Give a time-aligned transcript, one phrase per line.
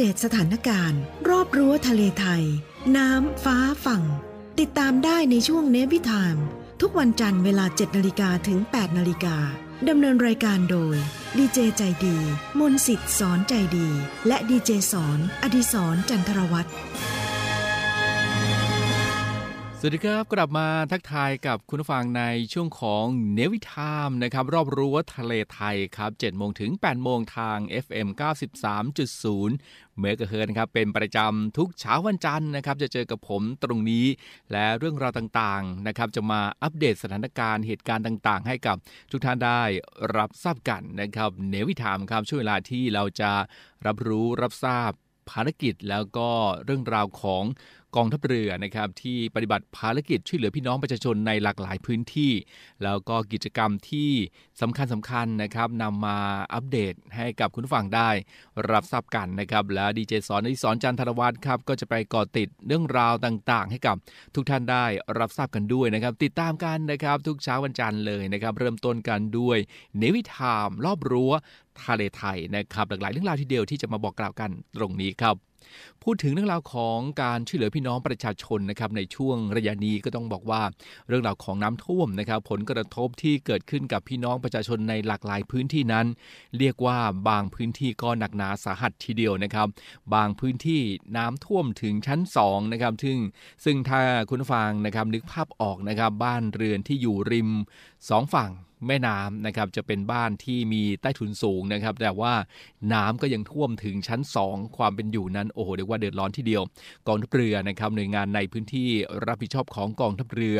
[0.00, 2.44] เดตสถานการณ์ รอบรั้วทะเลไทย
[2.96, 4.02] น้ำฟ้าฝั่ง
[4.60, 6.36] ติดตามได้ในช่วงเนวิทาม
[6.80, 9.36] ทุกวันจันทร์เวลา 7นาฬิกาถึง 8นาฬิกา
[9.88, 10.96] ดำเนินรายการโดย
[11.36, 12.16] ดีเจใจดี
[12.60, 13.88] มนสิทธิ์สอนใจดี
[14.26, 16.70] และดีเจสอนอดิสรจันทรวัตร
[19.80, 22.22] สวัสดีครับ กลับมาทักทายกับคุณผู้ฟังใน
[22.52, 28.08] ช่วงของเนวิทามนะครับ รอบรั้วทะเลไทยครับ7โมงถึง 8 โมงทาง FM
[29.04, 34.06] 93.0 เมกะเฮิร์นครับเป็นประจำทุกเช้าวันจันทร์นะครับ จะเจอกับผมตรงนี้
[34.52, 38.76] และเรื่องราวต่างๆนะครับ จะมาอัปเดตสถานการณ์เหตุการณ์ต่างๆ ให้กับ
[39.10, 39.62] ทุกท่านได้
[40.16, 43.30] รับทราบกันนะครับเนวิทามครับช่วงเวลาที่เราจะ
[43.86, 44.92] รับรู้รับทราบ
[45.30, 46.30] ภารกิจแล้วก็
[46.64, 47.44] เรื่องราวของ
[47.96, 52.32] กองทัพเรือนะครับที่ปฏิบัติภารกิจช่วยเหลือพี่น้องประชาชนในหลากหลายพื้นที่
[52.82, 54.10] แล้วก็กิจกรรมที่
[54.60, 56.18] สำคัญสำคัญนะครับนำมา
[56.54, 58.10] อัปเดตให้กับคุณฟังได้
[58.70, 63.96] รับทราบกันนะครับ และดีเจสอนอดิสรจันทรวัฒน์ครับก็จะไปก่อติดเรื่องราวต่างๆ ให้กับ
[64.34, 64.84] ทุกท่านได้
[65.18, 69.58] รับทราบกันด้วยนะครับ ติดตามกันนะครับทุกเช้าวันจันทร์เลยนะครับ เริ่มต้นกันด้วย
[69.98, 71.32] เนวิทามรอบรั้ว
[71.84, 75.47] ทะเลไทยนะครับหลากหลายเรื่องราวทีเดียวที่จะมาบอกกล่าวกันตรงนี้ครับ
[76.02, 80.62] พูดถึงเรื่องราวของการช่วยเหลือพี่น้องประชาชนนะครับในช่วงระยะนี้ก็ต้องบอกว่า
[81.08, 86.06] เรื่องราวของน้ำท่วมนะครับ ผลกระทบที่เกิดขึ้นกับพี่น้องประชาชนในหลากหลายพื้นที่นั้น
[86.58, 89.68] เรียกว่าบางพื้นที่ก็หนักหนาสาหัสทีเดียวนะครับ
[90.14, 90.80] บางพื้นที่
[91.16, 93.18] น้ำท่วมถึงชั้น2นะครับซึ่ง
[93.64, 97.50] ซึ่งถ้าคุณฟังนะครับนึกภาพออกนะครับบ้านเรือนที่อยู่ริม
[98.08, 98.52] สองฝั่ง
[98.86, 102.34] แม่น้ำนะครับจะเป็นบ้านที่มีใต้ถุนสูงนะครับ แต่ว่า
[102.92, 106.62] น้ำก็ยังท่วมถึงชั้น 2 ความเป็นอยู่นั้นโอ้โหเรียกว่าเดือดร้อนทีเดียว
[107.08, 108.88] กองทัพเรือนะครับหน่วยงานในพื้นที่
[109.26, 110.58] รับผิดชอบของกองทัพเรือ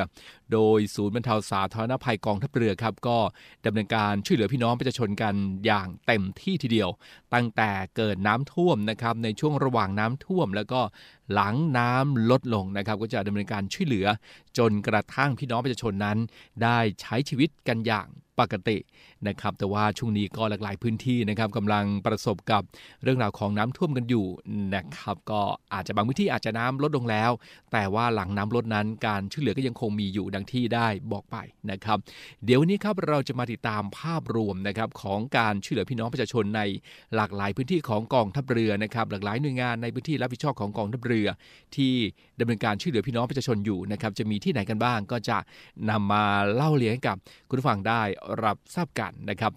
[0.53, 3.19] โดยศูนย์บรรเทาสาธารณภัยกองทัพเรือครับก็
[3.67, 5.35] ดำเนินการช่วยเหลือพี่น้องประชาชนกัน
[5.67, 6.91] อย่างเต็มที่ทีเดียว
[7.35, 10.81] ตั้งแต่เกิดน้ำท่วมนะครับในช่วงระหว่างน้ำท่วม แล้วก็
[11.33, 14.07] หลังน้ำลดลงนะครับ ก็จะดำเนินการช่วยเหลือ
[14.59, 16.19] จนกระทั่งพี่น้องประชาชนนั้น
[16.63, 18.09] ได้ใช้ชีวิตกันอย่าง
[18.41, 18.79] ปกติ
[19.29, 22.63] นะครับ แต่ว่าช่วงนี้ก็หลากหลายพื้นที่นะครับกำลังประสบกับ
[23.03, 24.27] เรื่องราวของน้ำท่วมกันอยู่
[24.75, 25.41] นะครับ ก็
[25.75, 27.31] อาจจะบางพื้นที่อาจจะน้ำลดลงแล้ว
[27.73, 31.37] แต่ว่าหลังน้ำลดนั้นการช่วยเหลือก็ยังคงมีอยู่ดังที่ได้บอกไป
[31.71, 31.99] นะครับ
[32.45, 36.63] เดี๋ยววันนี้ครับเราจะมาติดตามภาพรวมนะครับของการช่วยเหลือพี่น้องประชาชนใน
[37.15, 41.29] หลากหลายพื้นที่ของกองทัพเรือนะครับ หลากหลายหน่วยงานในพื้นที่รับผิดชอบของกองทัพเรือ
[41.77, 41.95] ที่
[42.41, 45.39] ดำเนินการช่วยเหลือพี่น้องประชาชนอยู่นะครับจะมีที่ไหนกันบ้างก็จะ
[45.91, 46.25] นำมา
[46.55, 47.17] เล่าเรียงให้กับ
[47.49, 48.03] คุณผู้ฟังได้
[48.43, 49.53] รับทราบกันนะครับ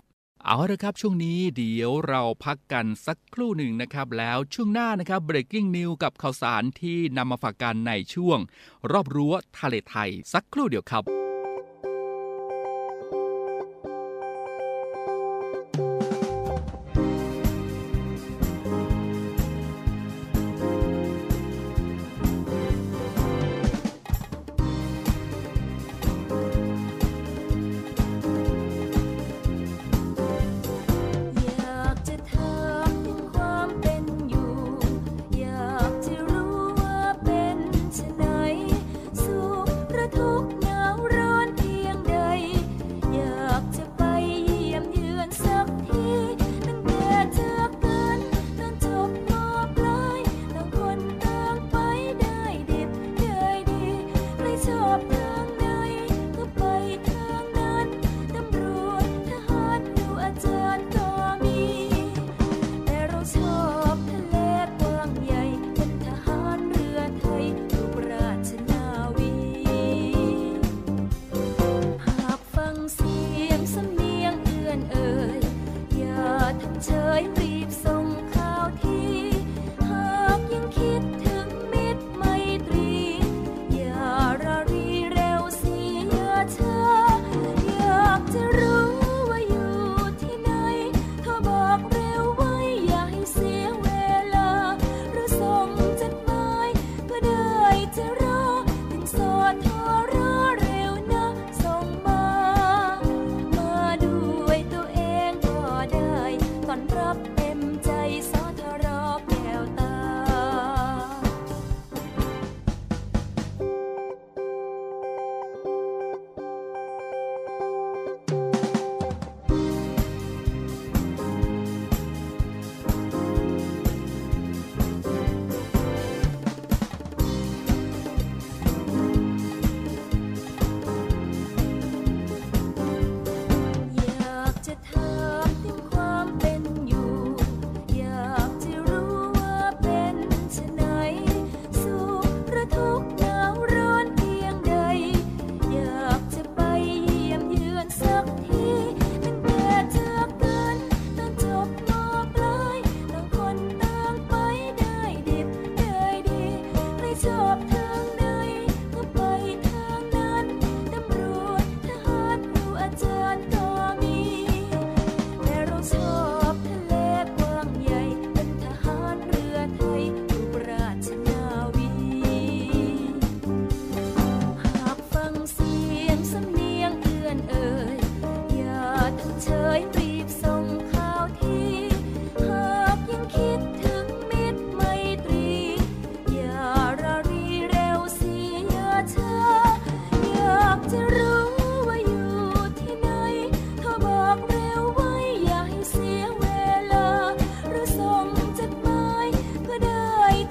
[0.45, 8.39] เอาละครับช่วงนี้เดี๋ยวเราพักกันสักครู่หนึ่งนะครับ แล้วช่วงหน้านะครับ breaking news กับข่าวสารที่นำมาฝากกันในช่วง
[8.91, 11.20] รอบรั้วทะเลไทยสักครู่เดียวครับ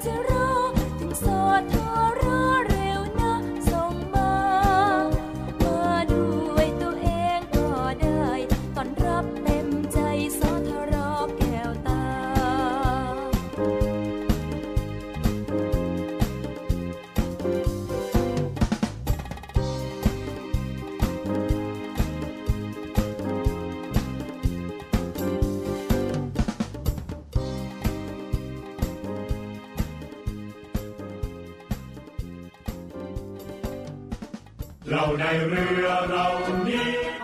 [0.05, 0.49] จะรอ
[0.99, 1.25] ถึงโส
[1.59, 1.75] ดท
[2.19, 2.30] รอ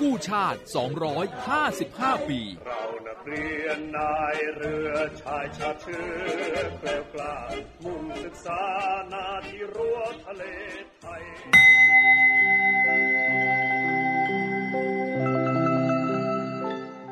[0.00, 0.60] กู้ชาติ
[1.44, 7.36] 255 ปี เรานักเรียนนายเรือชายชาติเชื้อเกล้ากล้า
[7.84, 8.62] มุ่งศึกษา
[9.12, 10.44] นาที่รั้วทะเล
[11.00, 11.22] ไทย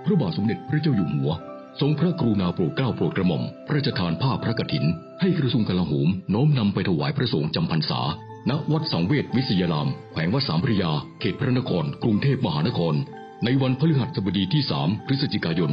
[0.05, 1.31] พระบาทสมเด็จพระเจ้าอยู่หัว
[1.81, 4.85] ทรงพระกรุณาโปรดเกล้าโปรดกระหม่อมพระราชทานผ้าพระกฐิน
[5.21, 8.00] ให้กระทรวงกลาโหมน้อมนำไปถวายพระสงฆ์จำพรรษา
[8.50, 12.95] ณวัดสังเวชวิทยาราม แขวงวัดสามพระยา เขตพระนคร กรุงเทพมหานคร
[13.45, 15.71] ในวันพฤหัสบดีที่ 3 พฤศจิกายน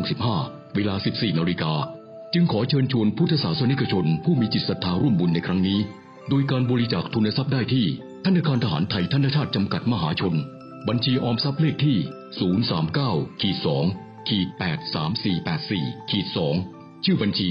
[0.00, 1.72] 2565 เวลา 14 นาฬิกา
[2.34, 5.78] จึงขอเชิญชวนพุทธศาสนิกชน ผู้มีจิตศรัทธาร่วมบุญในครั้งนี้
[6.28, 7.86] โดยการบริจาคทุนทรัพย์ได้ที่
[8.24, 10.34] ธนาคารทหารไทยธนชาติจำกัดมหาชน
[10.88, 11.98] บัญชีออมทรัพย์เลขที่
[16.36, 17.50] 039-2-83484-2 ชื่อบัญชี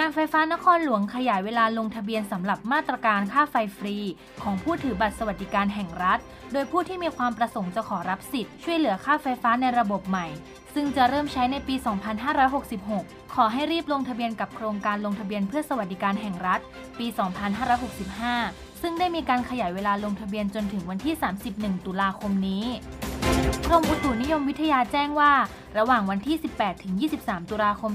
[0.00, 3.96] การไฟฟ้านครหลวงขยายเวลาลงทะเบียนสำหรับมาตรการค่าไฟฟรี
[4.42, 6.18] ของผู้ถือบัตรสวัสดิการแห่งรัฐ
[6.52, 10.26] โดยผู้ที่มีความประสงค์จะขอรับสิทธิ์ช่วยเหลือค่าไฟฟ้าในระบบใหม่
[10.74, 11.74] ซึ่งจะเริ่มใช้ในปี
[12.54, 16.60] 2566 ขอให้รีบลงทะเบียนกับโครงการลงทะเบียนเพื่อสวัสดิการแห่งรัฐ
[16.98, 17.06] ปี
[17.94, 21.14] 2565 ซึ่งได้มีการขยายเวลาลงทะเบียนจนถึงวันที่
[21.50, 22.64] 31 ตุลาคมนี้
[23.68, 25.32] กรมอุตุนิยมวิทยาแจ้งว่า
[25.78, 27.92] ระหว่างวันที่ 18 ถึง 23 ตุลาคม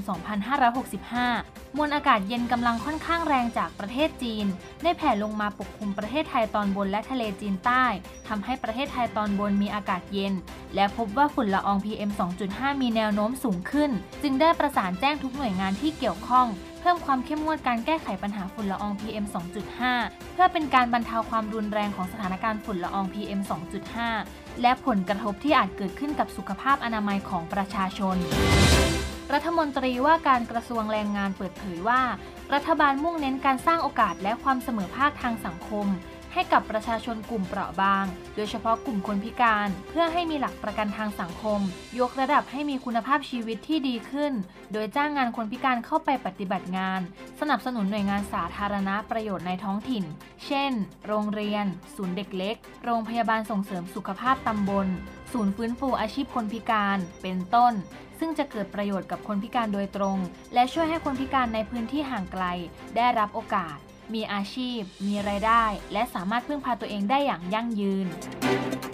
[0.87, 4.45] 2565 มวลอากาศเย็นกำลังค่อนข้างแรงจากประเทศจีน
[4.83, 7.85] ได้แผ่ลงมาปกคลุมประเทศไทยตอนบนและทะเลจีนใต้
[8.27, 10.33] ทำให้ประเทศไทยตอนบนมีอากาศเย็น
[10.75, 12.11] และพบว่าฝุ่นละออง PM
[12.45, 13.91] 2.5 มีแนวโน้มสูงขึ้น
[14.23, 16.47] จึงได้ประสานแจ้งทุกหน่วยงานที่เกี่ยวข้อง
[16.85, 19.25] พิ่มความเข้มงวดการแก้ไขปัญหาฝุ่นละออง PM
[19.79, 23.39] 2.5 เพื่อเป็นการบรรเทาความรุนแรงของสถานการณ์ฝุ่นละออง PM
[24.01, 28.17] 2.5 และผลกระทบที่อาจเกิดขึ้นกับสุขภาพอนามัยของประชาชน
[29.33, 32.01] รัฐมนตรีว่าการกระทรวงแรงงานเปิดเผยว่า
[32.53, 35.87] รัฐบาลมุ่งเน้นการสร้างโอกาสและความเสมอภาคทางสังคม
[36.35, 41.59] ให้กับประชาชนกลุ่มเปราะบาง โดยเฉพาะกลุ่มคนพิการ เพื่อให้มีหลักประกันทางสังคม
[41.99, 44.33] ยกระดับให้มีคุณภาพชีวิตที่ดีขึ้น
[44.73, 46.99] โดยจ้างงานคนพิการเข้าไปปฏิบัติงาน
[47.39, 50.03] สนับสนุนหน่วยงานสาธารณประโยชน์ในท้องถิ่น
[50.45, 50.71] เช่น
[51.07, 51.65] โรงเรียน
[51.95, 54.87] ศูนย์เด็กเล็ก โรงพยาบาลส่งเสริมสุขภาพตำบล
[55.33, 57.73] ศูนย์ฟื้นฟูอาชีพคนพิการ เป็นต้น
[58.19, 60.17] ซึ่งจะเกิดประโยชน์กับคนพิการโดยตรง
[60.53, 62.45] และช่วยให้คนพิการในพื้นที่ห่างไกล
[62.95, 63.77] ได้รับโอกาส
[64.13, 68.07] มีอาชีพ มีรายได้ และสามารถพึ่งพาตัวเองได้อย่างยั่งยืน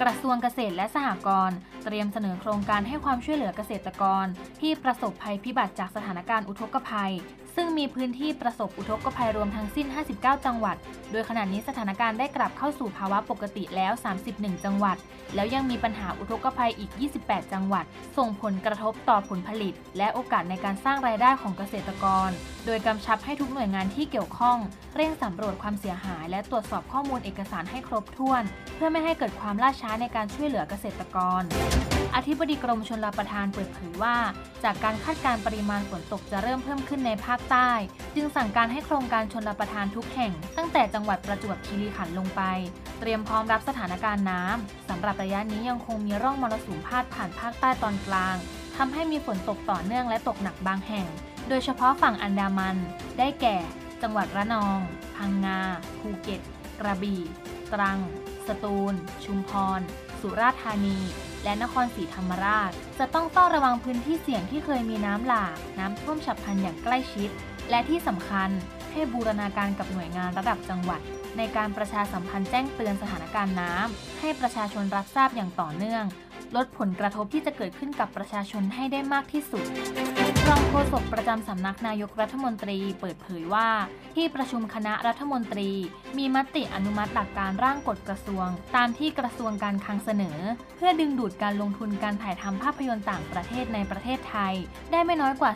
[0.01, 4.25] กระทรวงเกษตรและสหกรณ์เตรียมเสนอโครงการให้ความช่วยเหลือเกษตรกร
[4.61, 7.13] ที่ประสบภัยพิบัติจากสถานการณ์อุทกภัย
[7.55, 10.75] ซึ่งมีพื้นที่ประสบอุทกภัยรวมทั้งสิ้น 59 จังหวัด
[11.11, 13.93] โดยขณะนี้สถานการณ์ได้กลับเข้าสู่ภาวะปกติแล้ว
[14.29, 14.97] 31 จังหวัด
[15.35, 16.91] แล้วยังมีปัญหาอุทกภัยอีก
[17.23, 17.85] 28 จังหวัด
[18.17, 22.29] ส่งผลกระทบต่อผลผลิต และโอกาสในการสร้างรายได้ของเกษตรกร
[22.65, 24.57] โดยกำชับให้ทุกหน่วยงานที่เกี่ยวข้อง
[24.95, 28.43] เร่งสำรวจความเสียหาย และตรวจสอบข้อมูลเอกสารให้ครบถ้วน
[28.75, 31.43] เพื่อไม่ให้เกิดความล่าช้าในการช่วยเหลือเกษตรกร
[32.15, 34.15] อธิบดีกรมชลประทานเปิดเผยว่า
[34.63, 37.69] จากการคาดการณ์ปริมาณฝนตกจะเริ่มเพิ่มขึ้นในภาคใต้
[38.15, 42.41] จึงสั่งการให้โครงการชนรับประทานทุกแห่ง ตั้งแต่จังหวัดประจวบคีรีขันธ์ลงไป
[42.99, 48.35] เตรียมพร้อมรับสถานการณ์น้ำสำหรับระยะนี้ยังคงมีร่องมรสุมพาดผ่านภาคใต้ตอนกลาง
[48.77, 51.07] ทำให้มีฝนตกต่อเนื่องและตกหนักบางแห่ง
[51.49, 52.77] โดยเฉพาะฝั่งอันดามัน
[53.19, 53.57] ได้แก่
[54.01, 54.79] จังหวัดระนอง
[55.15, 55.59] พังงา
[55.99, 56.41] ภูเก็ต
[56.79, 57.21] กระบี่
[57.73, 57.99] ตรัง
[58.47, 59.81] สตูล ชุมพร
[60.21, 60.97] สุราษฎร์ธานี
[61.43, 67.29] และนครศรีธรรมราช จะต้องเฝ้าระวังพื้นที่เสี่ยงที่เคยมีน้ำหลากน้ำท่วมฉับพลันอย่างใกล้ชิด
[67.69, 68.49] และที่สำคัญ
[68.91, 71.01] ให้บูรณาการกับหน่วยงานระดับจังหวัด
[71.37, 76.03] ในการประชาสัมพันธ์แจ้งเตือนสถานการณ์น้ำให้ประชาชนรับทราบอย่างต่อเนื่อง
[76.55, 79.65] ลดผลกระทบที่จะเกิดขึ้นกับประชาชนให้ได้มากที่สุด
[80.51, 83.69] รองโฆษกประจำสำนักนายกรัฐมนตรีเปิดเผยว่า
[84.15, 85.69] ที่ประชุมคณะรัฐมนตรี
[86.17, 90.37] มีมติอนุมัติหลักการร่างกฎกระทรวง ตามที่กระทรวงการคลังเสนอ
[90.75, 94.53] เพื่อดึงดูดการลงทุนการถ่ายทำภาพยนตร์ต่างประเทศในประเทศไทย
[94.91, 95.51] ได้ไม่น้อยกว่า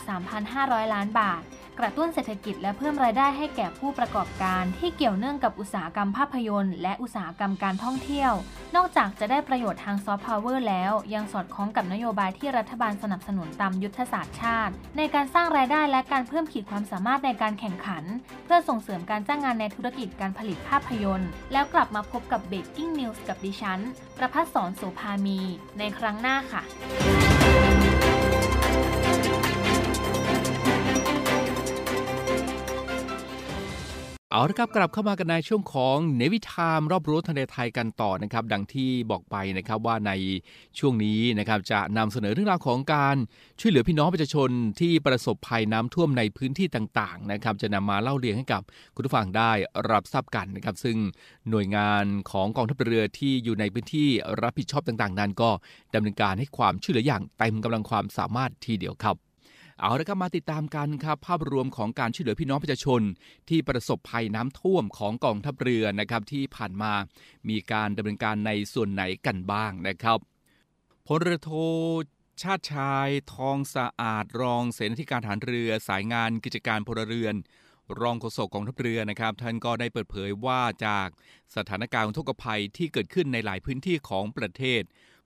[0.46, 1.42] 3,500 ล้านบาท
[1.80, 8.34] กระตุ้นเศรษฐกิจและเพิ่มรายได้ให้แก่ผู้ประกอบการที่เกี่ยวเนื่องกับอุตสาหกรรมภาพยนตร์ และอุตสาหกรรมการท่องเที่ยว
[8.76, 18.04] นอกจากจะได้ประโยชน์ทางซอฟต์พาวเวอร์แล้ว ยังสอดคล้องกับนโยบายที่รัฐบาลสนับสนุนตามยุทธศาสตร์ชาติ ในการสร้างรายได้และการเพิ่มขีดความสามารถในการแข่งขัน
[18.46, 23.80] เพื่อส่งเสริมการจ้างงานในธุรกิจการผลิตภาพยนตร์ แล้วกลับมาพบกับ Baking News กับดิฉัน
[24.18, 25.40] ประพัฒสอนโสภามี
[25.80, 26.64] ในครั้งหน้าค่ะ
[34.32, 40.12] เอาละครับกลับเข้ามากันในช่วงของเนวิทามรอบรู้ทะเลไทยกันต่อนะครับ ดังที่บอกไปนะครับว่าใน
[40.80, 43.16] ช่วงนี้นะครับจะนำเสนอเรื่องราวของการ
[43.60, 44.50] ช่วยเหลือพี่น้องประชาชน
[44.80, 48.62] ที่ประสบภัยน้ำท่วมในพื้นที่ต่างๆนะครับ จะนำมาเล่าเรียงให้กับ
[48.96, 49.52] คุณผู้ฟังได้
[49.92, 50.98] รับทราบกันนะครับ ซึ่ง
[51.50, 54.08] หน่วยงานของกองทัพเรือที่อยู่ในพื้นที่
[54.42, 55.50] รับผิดชอบต่างๆ นั้น ก็
[55.94, 59.25] ดำเนินการให้ความช่วยเหลืออย่างเต็มกำลังความสามารถทีเดียวครับ
[59.80, 63.02] เอาละครับมาติดตามกันครับภาพรวมของการช่วยเหลือพี่น้องประชาชน
[63.50, 66.94] ที่ประสบภัยน้ำท่วมของกองทัพเรือนะครับที่ผ่านมา
[67.50, 70.20] มีการดำเนินการในส่วนไหนกันบ้างนะครับ
[71.08, 71.52] พลเรือโท
[72.42, 77.36] ชาติชายทองสะอาดรองเสนาธิการฐานเรือสายงานกิจการพลเรือน
[78.02, 81.08] รองโฆษกกองทัพเรือนะครับ ท่านก็ได้เปิดเผยว่าจาก
[81.56, 84.82] สถานการณ์อุกภัยที่เกิดขึ้นในหลายพื้นที่ของประเทศ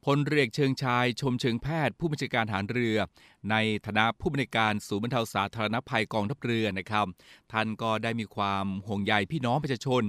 [0.06, 2.98] พลเรือเอกเชิงชายชมเชิงแพทย์ผู้บัญชาการฐานเรือ
[3.52, 7.08] ในฐานะผู้บริการศูนย์บรรเทาสาธารณภัยกองทัพเรือนะครับ
[7.52, 10.04] ท่านก็ได้มีความห่วงใยพี่น้องประชาชน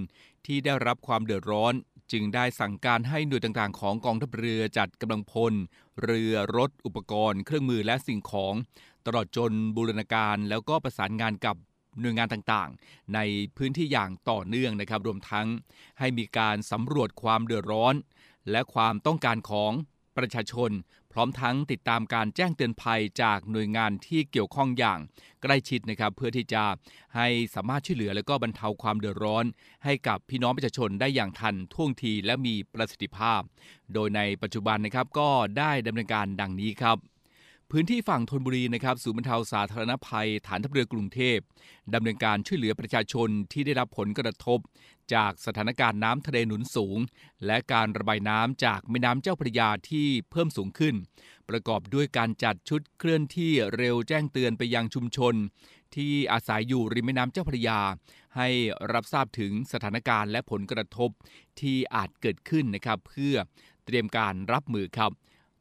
[0.47, 1.75] ที่ได้รับความเดือดร้อน
[2.13, 5.55] จึงได้สั่งการให้หน่วยต่างๆ ของกองทัพเรือจัดกำลังพล
[6.03, 8.55] เรือรถอุปกรณ์ เครื่องมือและสิ่งของ
[9.07, 11.57] ตลอดจนบูรณาการแล้วก็ประสานงานกับ
[12.01, 13.19] หน่วยงานต่างๆ ใน
[13.57, 15.47] พื้นที่อย่างต่อเนื่องนะครับ รวมทั้ง
[15.99, 17.95] ให้มีการสำรวจความเดือดร้อน
[18.51, 19.73] และความต้องการของ
[20.17, 20.71] ประชาชน
[21.13, 24.99] พร้อมทั้งติดตามการแจ้งเตือนภัยจากหน่วยงานที่เกี่ยวข้องอย่าง
[25.43, 26.63] ใกล้ชิดนะครับเพื่อที่จะ
[27.17, 29.45] ให้สามารถช่วยเหลือและก็บรรเทาความเดือดร้อน
[29.85, 33.41] ให้กับพี่น้องประชาชนได้อย่างทันท่วงทีและมีประสิทธิภาพ
[33.95, 36.97] โดยในปัจจุบันนะครับก็ได้ดำเนินการดังนี้ครับ
[37.75, 41.39] พื้นที่ฝั่งธนบุรีนะครับศูนย์บรรเทาสาธารณภัย ฐานทัพเรือกรุงเทพ
[41.95, 44.59] ดำเนินการช่วยเหลือประชาชนที่ได้รับผลกระทบ
[45.15, 46.99] จากสถานการณ์น้ำทะเลหนุนสูง
[47.47, 50.95] และการระบายน้ำจากแม่น้ำเจ้าพระยาที่เพิ่มสูงขึ้น
[51.49, 55.35] ประกอบด้วยการจัดชุดเคลื่อนที่เร็วแจ้งเตือนไปยังชุมชน
[55.95, 57.81] ที่อาศัยอยู่ริมแม่น้ำเจ้าพระยา
[58.37, 58.49] ให้
[58.93, 61.11] รับทราบถึงสถานการณ์และผลกระทบ
[61.61, 63.35] ที่อาจเกิดขึ้นนะครับเพื่อ
[63.87, 65.13] เตรียมการรับมือครับ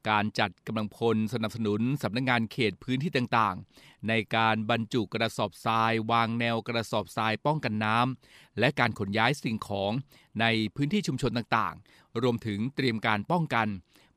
[0.09, 9.91] การจัดกำลังพลสนับสนุนสำนักงงานเขตพื้นที่ต่างๆ ในการบรรจุกระสอบทรายวางแนวกระสอบทรายป้องกันน้ำและการขนย้ายสิ่งของ
[10.41, 13.67] ในพื้นที่ชุมชนต่างๆ รวมถึงเตรียมการป้องกัน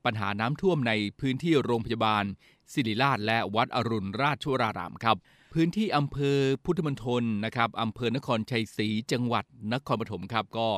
[0.04, 2.24] ปัญหาน้ำท่วมในพื้นที่โรงพยาบาล
[2.72, 5.16] ศิริราชและวัดอรุณราชวรารามครับ
[5.52, 10.68] พื้นที่อำเภอพุทธมณฑลนะครับอำเภอนครชัยศรีจังหวัดนครปฐมครับก็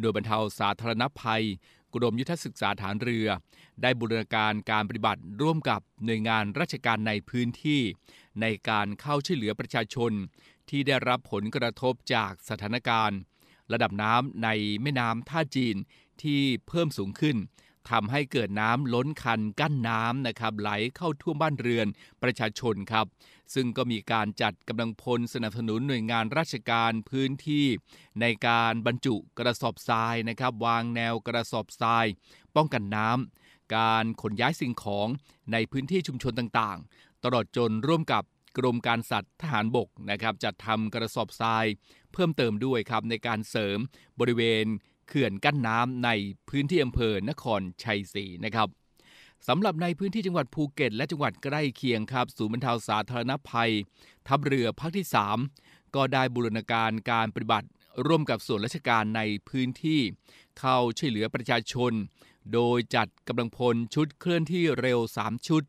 [0.00, 1.44] โดยบรรเทาสาธารณภัย
[1.96, 3.28] กรมยุทธศึกษาฐานเรือ
[3.82, 7.80] ได้บูรณาการการปฏิบัติร่วมกับหน่วยงานราชการในพื้นที่
[8.40, 10.12] ในการเข้าช่วยเหลือประชาชน
[10.70, 13.18] ที่ได้รับผลกระทบจากสถานการณ์
[13.72, 14.48] ระดับน้ำใน
[14.82, 15.76] แม่น้ำท่าจีน
[16.22, 17.36] ที่เพิ่มสูงขึ้น
[17.90, 21.86] ทำให้เกิดน้ำล้นคันกั้นน้ำนะครับไหลเข้าท่วมบ้านเรือน
[22.22, 23.06] ประชาชนครับ
[23.54, 27.66] ซึ่งก็มีการจัดกำลังพลสนับสนุนหน่วยงานราชการพื้นที่
[28.20, 32.06] ในการบรรจุกระสอบทรายนะครับ วางแนวกระสอบทราย
[32.56, 35.08] ป้องกันน้ำการขนย้ายสิ่งของ
[35.52, 38.24] ในพื้นที่ชุมชนต่างๆ ตลอดจนร่วมกับ
[38.58, 41.64] กรมการสัตว์ทหารบกนะครับจัดทำกระสอบทราย
[42.12, 43.78] เพิ่มเติมด้วยครับในการเสริม
[44.20, 44.66] บริเวณ
[45.08, 46.10] เขื่อนกั้นน้ำใน
[46.48, 48.68] พื้นที่อำเภอนครชัยศรีนะครับ
[49.48, 53.72] สำหรับในพื้นที่จังหวัดภูเก็ต และจังหวัดใกล้เคียงครับศูนย์บรรเทาสาธารณภัย
[54.28, 55.06] ทัพเรือภาคที่
[55.50, 57.68] 3 ก็ได้บูรณาการการปฏิบัติ
[58.06, 60.00] ร่วมกับส่วนราชการในพื้นที่
[60.58, 61.92] เข้าช่วยเหลือประชาชน
[62.52, 65.62] โดยจัดกำลังพลชุดเคลื่อนที่เร็ว 3 ชุด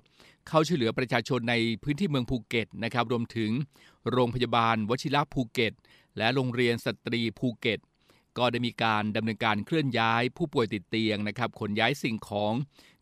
[0.47, 3.51] เข้าช่วยเหลือประชาชนในพื้นที่เมืองภูเก็ตนะครับรวมถึง
[4.11, 5.73] โรงพยาบาลวชิระภูเก็ต
[6.17, 7.79] และโรงเรียนสตรีภูเก็ต
[8.37, 12.53] ก็ได้มีการดำเนินการเคลื่อนย้ายผู้ป่วยติดเตียงนะครับขนย้ายสิ่งของ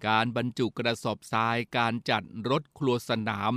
[0.08, 3.54] การบรรจุกระสอบทราย การจัดรถครัวสนาม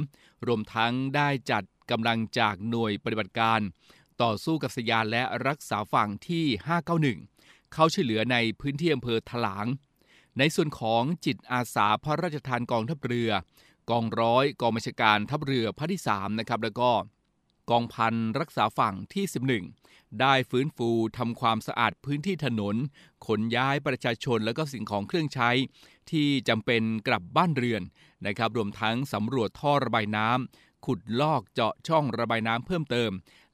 [0.46, 3.60] รวมทั้งได้จัดกำลังจากหน่วยปฏิบัติการ
[4.22, 6.44] ต่อสู้อากาศยานและรักษาฝั่งที่
[7.08, 9.66] 591 เข้าช่วยเหลือในพื้นที่อำเภอถลาง
[10.38, 13.30] ในส่วนของจิตอาสาพระราชทานกองทัพเรือ
[13.90, 16.90] กองร้อยกองบัญชาการทัพเรือภาคที่3นะครับแล้วก็
[17.70, 19.77] กองพันรักษาฝั่งที่ 11
[20.20, 22.76] ได้ฟื้นฟูทำความสะอาดพื้นที่ถนน
[23.26, 25.50] ขนย้ายประชาชนและก็สิ่งของเครื่องใช้
[26.10, 27.82] ที่จำเป็นกลับบ้านเรือน
[28.26, 33.10] นะครับ รวมทั้งสำรวจท่อระบายน้ำขุดลอกเจาะช่องระบายน้ำเพิ่มเติม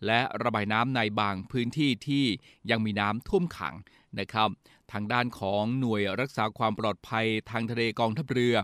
[0.06, 2.24] และระบายน้ำในบางพื้นที่ที่
[2.70, 3.74] ยังมีน้ำท่วมขัง
[4.18, 4.48] นะครับ
[4.92, 8.54] ทางด้านของหน่วยรักษาความปลอดภัยทางทะเลกองทัพเรือ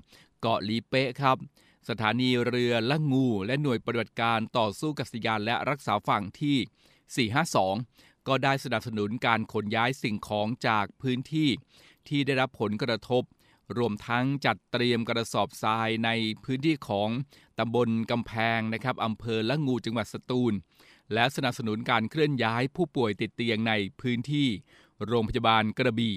[0.40, 1.36] เกาะลีเป๊ะครับ
[1.88, 6.56] สถานีเรือละงู และหน่วยปฏิบัติการต่อสู้กับสยานและรักษาฝั่งที่
[7.18, 11.48] 452 ก็ได้สนับสนุนการขนย้ายสิ่งของจากพื้นที่
[12.08, 13.22] ที่ได้รับผลกระทบ
[13.78, 16.10] รวมทั้งจัดเตรียมกระสอบทรายใน
[16.44, 17.08] พื้นที่ของ
[17.58, 20.52] ตำบลกำแพงนะครับอำเภอละงูจังหวัดสตูล
[21.14, 24.48] และสนับสนุนการเคลื่อนย้ายผู้ป่วยติดเตียงในพื้นที่
[25.06, 26.16] โรงพยาบาลกระบี่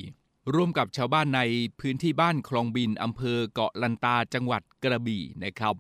[0.54, 1.42] ร่วมกับชาวบ้านใน
[1.80, 5.76] พื้นที่บ้านคลองบินอำเภอเกาะลันตาจังหวัดกระบี่นะครับ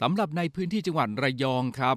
[0.00, 1.96] สำหรับในพื้นที่จังหวัดระยองครับ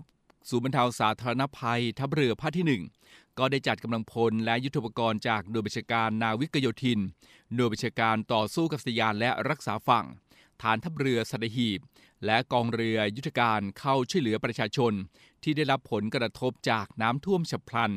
[0.50, 7.00] ศูนย์บรรเทาสาธารณภัย ทัพเรือภาคที่ 1 ก็ได้จัดกำลังพลและยุทธปกรณ์จากหน่วยบัญชาการนาวิกโยธิน
[7.54, 10.06] หน่วยบัญชาการต่อสู้กับสยานและรักษาฝั่ง
[10.62, 11.80] ฐานทัพเรือสัตหีบ
[12.26, 14.94] และกองเรือยุทธการเข้าช่วยเหลือประชาชน
[15.44, 17.92] ที่ได้รับผลกระทบจากน้ำท่วมฉับพลัน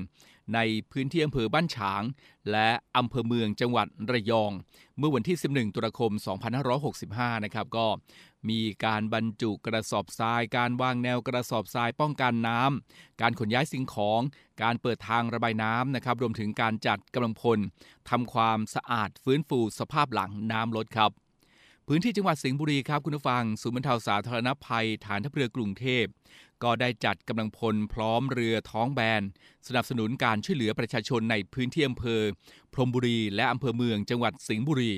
[0.55, 0.59] ใน
[0.91, 2.03] พื้นที่อำเภอบ้านฉาง
[2.51, 4.53] และอำเภอเมืองจังหวัดระยอง
[4.99, 6.13] เมื่อวันที่ 11 ตุลาคม
[6.79, 7.87] 2565 นะครับก็
[8.51, 14.21] มีการบรรจุกระสอบทราย การวางแนวกระสอบทรายป้องกันน้ำการขนย้ายสิ่งของ
[14.63, 17.59] การเปิดทางระบายน้ำนะครับ รวมถึงการจัดกำลังพล
[18.11, 21.11] ทำความสะอาดฟื้นฟูสภาพหลังน้ำลดครับ
[21.89, 26.05] พื้นที่จังหวัดสิงห์บุรีครับคุณผู้ฟังศูนย์บรรเทาสาธารณภัย ฐานทัพเรือกรุงเทพ
[26.63, 29.23] ก็ได้จัดกำลังพลพร้อมเรือท้องแบน
[29.69, 32.21] สนับสนุนการช่วยเหลือประชาชนในพื้นที่อำเภอ
[32.73, 34.93] พรมบุรีและอำเภอเมืองจังหวัดสิงห์บุรี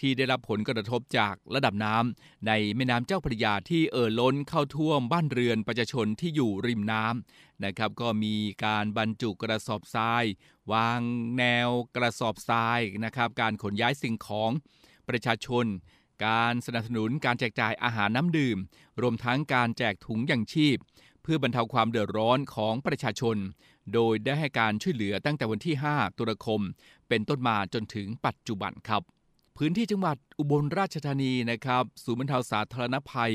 [0.00, 8.34] ที่ได้รับผลกระทบจากระดับน้ำในแม่น้ำเจ้าพระยาที่เอ่อล้นเข้าท่วมบ้านเรือนประชาชนที่อยู่ริมน้ำนะครับก็มี
[8.64, 10.24] การบรรจุกระสอบทราย
[10.72, 11.00] วาง
[11.38, 14.50] แนวกระสอบทรายนะครับการขนย้ายสิ่งของ
[15.08, 15.64] ประชาชน
[16.26, 18.58] การสนับสนุนการแจกจ่ายอาหารน้ำดื่ม
[19.00, 20.76] รวมทั้งการแจกถุงยังชีพ
[21.22, 23.36] เพื่อบรรเทาความเดือดร้อนของประชาชน
[23.94, 26.60] โดยได้ให้การช่วยเหลือตั้งแต่วันที่ 5 ตุลาคม
[27.08, 29.02] เป็นต้นมาจนถึงปัจจุบันครับ
[29.62, 33.34] พื้นที่จังหวัดอุบลราชธานีนะครับศูนย์บรรเทาสาธารณภัย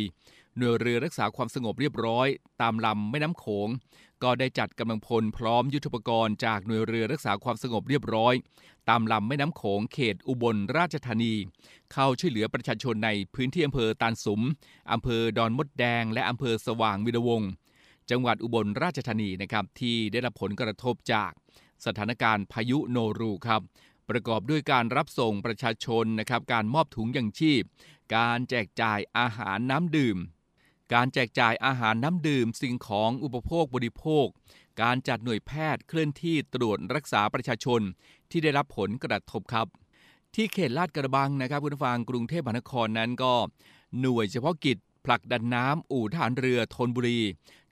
[0.57, 2.27] หน่วยเรือรักษาความสงบเรียบร้อย
[2.61, 3.67] ตามลำแม่น้ำโขง
[4.23, 8.33] ก็ได้จัดกำลังพลพร้อมยุทธปกรณ์จากหน่วยเรือรักษาความสงบเรียบร้อย
[8.89, 11.33] ตามลำแม่น้ำโขงเขตอุบลราชธานี
[11.93, 14.41] เข้าช่วยเหลือประชาชนในพื้นที่อำเภอตาลสุม
[14.91, 17.41] อำเภอดอนมดแดง และอำเภอสว่างวิรวง
[18.09, 21.31] จังหวัดอุบลราชธานีนะครับที่ได้รับผลกระทบจาก
[21.85, 23.61] สถานการณ์พายุโนรูครับ
[24.09, 27.63] ประกอบด้วยการรับส่งประชาชนนะครับ การมอบถุงยังชีพ
[28.15, 30.17] การแจกจ่ายอาหารน้ำดื่ม
[30.93, 34.25] การแจกจ่ายอาหารน้ำดื่ม สิ่งของอุปโภคบริโภค
[34.81, 37.81] การจัดหน่วยแพทย์เคลื่อนที่ตรวจรักษาประชาชน
[38.31, 39.67] ที่ได้รับผลกระทบครับ
[40.35, 43.33] ที่เขตลาดกระบังนะครับคุณผู้ฟังกรุงเทพมหานครนั้นก็
[43.99, 47.19] หน่วยเฉพาะกิจผลักดันน้ำอู่ทหารเรือธนบุรี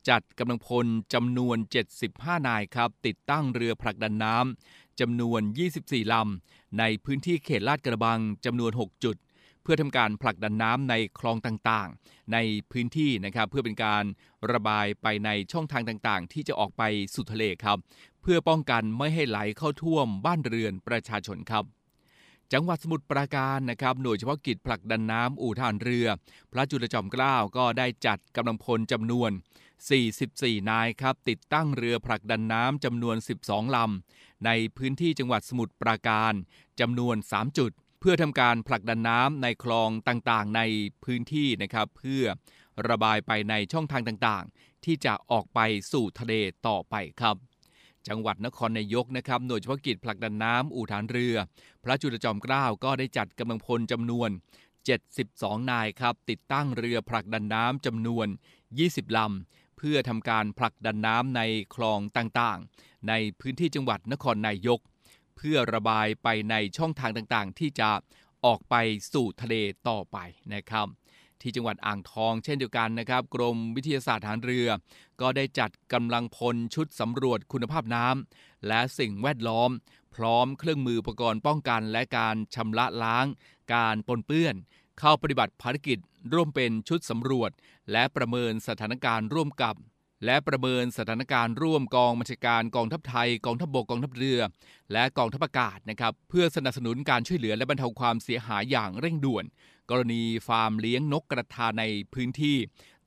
[0.09, 1.57] จัดกำลังพลจำนวน
[2.01, 5.41] 75 นายครับ ติดตั้งเรือผลักดันน้ำจำนวน
[5.77, 9.15] 24 ลำ ในพื้นที่เขตลาดกระบังจำนวน 6 จุด
[9.61, 12.37] เพื่อทำการผลักดันน้ำในคลองต่างๆ ใน
[12.71, 14.03] พื้นที่นะครับ เพื่อเป็นการ
[14.51, 16.83] ระบายไปในช่องทางต่างๆ ที่จะออกไป
[17.13, 17.77] สู่ทะเลครับ
[18.21, 21.65] เพื่อป้องกันไม่ให้ไหลเข้าท่วมบ้านเรือนประชาชนครับ
[22.53, 26.07] จังหวัดสมุทรปราการนะครับ หน่วยเฉพาะกิจผลักดันน้ำอู่ทหารเรือ
[26.51, 29.31] พระจุลจอมเกล้าก็ได้จัดกำลังพลจำนวน
[29.89, 33.15] 44 นายครับ ติดตั้งเรือผลักดันน้ำจำนวน
[33.45, 36.33] 12 ลำ ในพื้นที่จังหวัดสมุทรปราการ
[36.79, 40.61] จำนวน 3 จุด เพื่อทำการผลักดันน้ำในคลองต่างๆ ใน
[41.03, 42.23] พื้นที่นะครับ เพื่อ
[42.89, 45.59] ระบายไปในช่องทางต่างๆ ที่จะออกไป
[45.91, 46.33] สู่ทะเล
[46.67, 47.35] ต่อไปครับ
[48.07, 51.35] จังหวัดนครนายกนะครับ หน่วยเฉพาะกิจผลักดันน้ำอู่ฐานเรือ
[51.83, 54.29] พระจุลจอมเกล้าก็ได้จัดกำลังพลจำนวน
[55.01, 58.27] 72 นายครับ ติดตั้งเรือผลักดันน้ำจำนวน
[58.71, 61.41] 20 ลำ เพื่อทำการผลักดันน้ำใน
[61.75, 64.79] คลองต่างๆ ในพื้นที่จังหวัดนครนายก
[65.37, 67.89] เพื่อระบายไปในช่องทางต่างๆ ที่จะ
[68.45, 68.75] ออกไป
[69.13, 69.55] สู่ทะเล
[69.87, 70.17] ต่อไป
[70.53, 70.87] นะครับ
[71.41, 74.67] ที่จังหวัดอ่างทองเช่นเดียวกันนะครับ กรมวิทยาศาสตร์ทารเรือ
[75.21, 79.69] ก็ได้จัดกำลังพลชุดสำรวจคุณภาพน้ำและสิ่งแวดล้อม
[80.15, 83.25] พร้อมเครื่องมืออุปกรณ์ป้องกัน และการชำระล้าง
[83.73, 84.55] การปนเปื้อน
[84.99, 85.97] เข้าปฏิบัติภารกิจ
[86.33, 87.51] ร่วมเป็นชุดสำรวจ
[87.91, 89.75] และประเมินสถานการณ์ร่วมกับ
[90.25, 94.39] และประเมินสถานการณ์ร่วมกองบัญชาการกองทัพไทย กองทัพบกกองทัพเรือ
[94.91, 99.45] และกองทัพอากาศนะครับเพื่อสนับสนุนการช่วยเหลือและบรรเทาความเสียหายอย่างเร่งด่วน
[99.89, 102.57] กรณีฟาร์มเลี้ยงนกกระทาในพื้นที่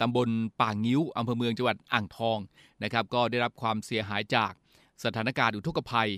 [0.00, 0.29] ตำบล
[0.61, 2.38] ป่างิ้วอำเภอเมืองจังหวัดอ่างทอง
[2.83, 4.53] นะครับก็ได้รับความเสียหายจาก
[5.05, 6.11] สถานการณ์อุทกภัย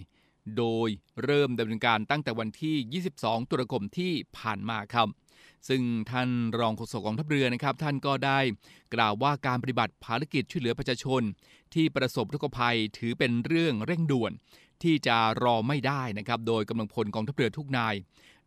[0.58, 0.88] โดย
[1.24, 5.08] เริ่มดำเนินการตั้งแต่วันที่ 22 ตุลาคมที่ผ่านมาครับ
[5.68, 8.38] ซึ่งท่านรองโฆษกกองทัพเรือนะครับ ท่านก็ได้
[8.94, 11.22] กล่าวว่าการปฏิบัติภารกิจช่วยเหลือประชาชน
[11.74, 14.32] ที่ประสบอุกภัยถือเป็นเรื่องเร่งด่วน
[14.82, 17.94] ที่จะรอไม่ได้นะครับ โดยกำลังพลกองทัพเรือทุกนาย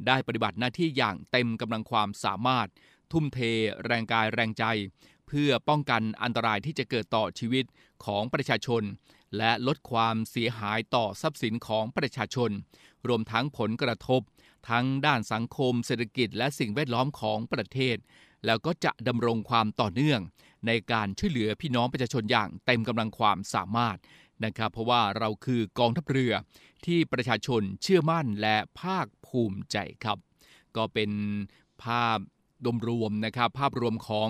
[0.07, 2.67] ได้ปฏิบัติหน้าที่อย่างเต็มกำลังความสามารถ
[3.11, 3.39] ทุ่มเท
[3.85, 4.63] แรงกายแรงใจ
[5.27, 7.65] เพื่อป้องกันอันตรายที่จะเกิดต่อชีวิต
[8.05, 8.83] ของประชาชน
[9.37, 12.51] และลดความเสียหายต่อทรัพย์สินของประชาชน
[13.07, 14.21] รวมทั้งผลกระทบ
[14.69, 17.97] ทั้งด้านสังคมเศรษฐกิจและสิ่งแวดล้อมของประเทศ
[18.45, 20.21] แล้วก็จะดำรงความต่อเนื่อง
[20.67, 23.97] ในการช่วยเหลือพี่น้องประชาชนอย่างเต็มกำลังความสามารถ
[24.45, 26.33] นะครับเพราะว่าเราคือกองทัพเรือ
[26.85, 30.17] ที่ประชาชนเชื่อมั่นและภาคภูมิใจครับ
[30.75, 31.11] ก็เป็น
[31.83, 32.19] ภาพ
[32.89, 34.27] รวมนะครับภาพรวมของ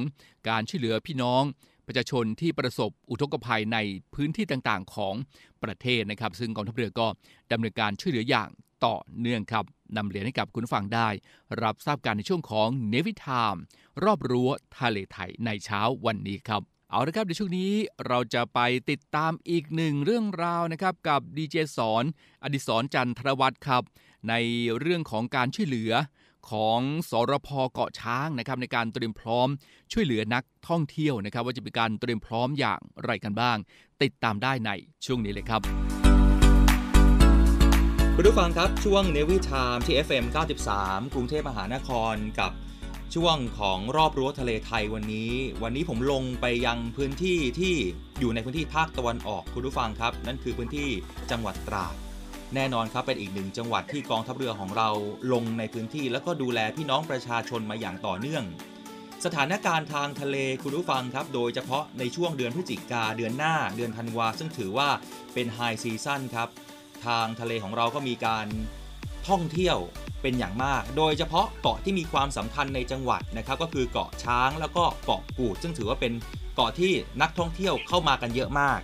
[0.49, 1.43] การช่วยเหลือพี่น้อง
[1.87, 3.77] ประชาชนที่ประสบอุทกภัยใน
[4.13, 5.15] พื้นที่ต่างๆ ของ
[5.63, 7.07] ประเทศนะครับ ซึ่งกองทัพเรือก็
[7.51, 8.49] ดำเนินการช่วยเหลืออย่าง
[8.85, 9.65] ต่อเนื่องครับ
[9.97, 11.07] นำเรียนให้กับคุณฟังได้
[11.63, 13.55] รับทราบการในช่วงของเนวิทาม
[14.03, 16.61] รอบรั้วทะเลไทยในเช้าวันนี้ครับ
[16.91, 17.71] เอาละครับในช่วงนี้
[18.07, 18.59] เราจะไป
[18.91, 22.03] ติดตามอีกหนึ่งเรื่องราวนะครับกับดีเจสอน
[22.43, 23.83] อดิศรจันทรวัตรครับ
[24.29, 24.33] ใน
[24.79, 25.91] เรื่องของการช่วยเหลือ
[26.51, 29.47] ของสรพเกาะช้างนะครับในการเตรียมพร้อม
[29.91, 33.57] ช่วยเหลือนักท่องเที่ยวนะครับ ว่าจะเป็นการเตรียมพร้อมอย่างไรกันบ้าง
[34.03, 34.71] ติดตามได้ใน
[35.05, 35.98] ช่วงนี้เลยครับ
[38.21, 40.25] คุณผู้ฟังครับช่วงเนวิทามที่ FM
[40.69, 42.51] 93 กรุงเทพมหานครกับ
[43.15, 45.31] ช่วงของรอบรั้วทะเลไทยวันนี้
[45.63, 47.75] วันนี้ผมลงไปยังพื้นที่ที่
[48.19, 50.89] อยู่ในพื้นที่ภาคตะวันออกคุณผู้ฟังครับ นั่นคือพื้นที่
[51.31, 51.95] จังหวัดตราด
[52.55, 54.89] แน่นอนครับเป็นอีกหนึ่งจังหวัดที่กองทัพเรือของเรา
[55.33, 58.43] ลงในพื้นที่ แล้วก็ดูแลพี่น้องประชาชนมาอย่างต่อเนื่อง
[59.25, 64.89] สถานการณ์ทางทะเลคุณผู้ฟังครับ โดยเฉพาะในช่วงเดือนพฤศจิกาเดือนหน้าเดือนธันวาซึ่งถือว่า
[65.33, 66.49] เป็นไฮซีซั่นครับ
[67.05, 68.47] ทางทะเลของเราก็มีการ
[69.27, 69.77] ท่องเที่ยว
[70.21, 76.13] เป็นอย่างมาก โดยเฉพาะเกาะที่มีความสำคัญในจังหวัดนะครับ ก็คือเกาะช้างแล้วก็เกาะกูด ซึ่งถือว่าเป็น
[76.55, 78.79] เกาะที่นักท่องเที่ยวเข้ามากันเยอะมาก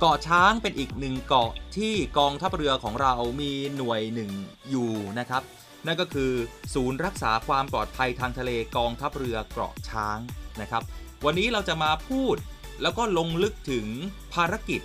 [0.00, 4.30] เกาะช้างเป็นอีกหนึ่งเกาะที่กองทัพเรือของเรามีหน่วยหนึ่ง
[4.70, 5.42] อยู่นะครับ
[5.86, 6.32] นั่นก็คือ
[6.74, 10.18] ศูนย์รักษาความปลอดภัยทางทะเลกองทัพเรือเกาะช้าง
[10.60, 10.82] นะครับ
[11.24, 12.36] วันนี้เราจะมาพูด
[12.82, 13.86] แล้วก็ลงลึกถึง
[14.34, 14.80] ภารกิจ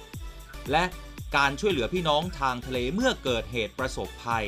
[0.71, 0.83] และ
[1.35, 4.45] การช่วยเหลือพี่น้องทางทะเลเมื่อเกิดเหตุประสบภัย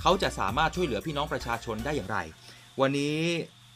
[0.00, 2.18] เขาจะสามารถช่วยเหลือพี่น้องประชาชนได้อย่างไร
[2.80, 3.18] วันนี้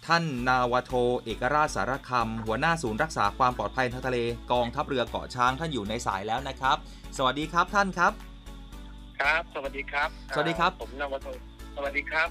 [0.06, 0.92] ท่านนาวาโท
[1.24, 4.18] เอกราชสารคำหัวหน้าศูนย์รักษาความปลอดภัยทางทะเล
[4.52, 6.76] กองทัพเรือเกาะช้างท่านอยู่ในสายแล้วนะครับ
[7.16, 8.12] สวัสดีครับท่านครับ
[9.20, 11.28] ครับ สวัสดีครับ สวัสดีครับ ผมนวัต
[11.76, 12.28] สวัสดีครับ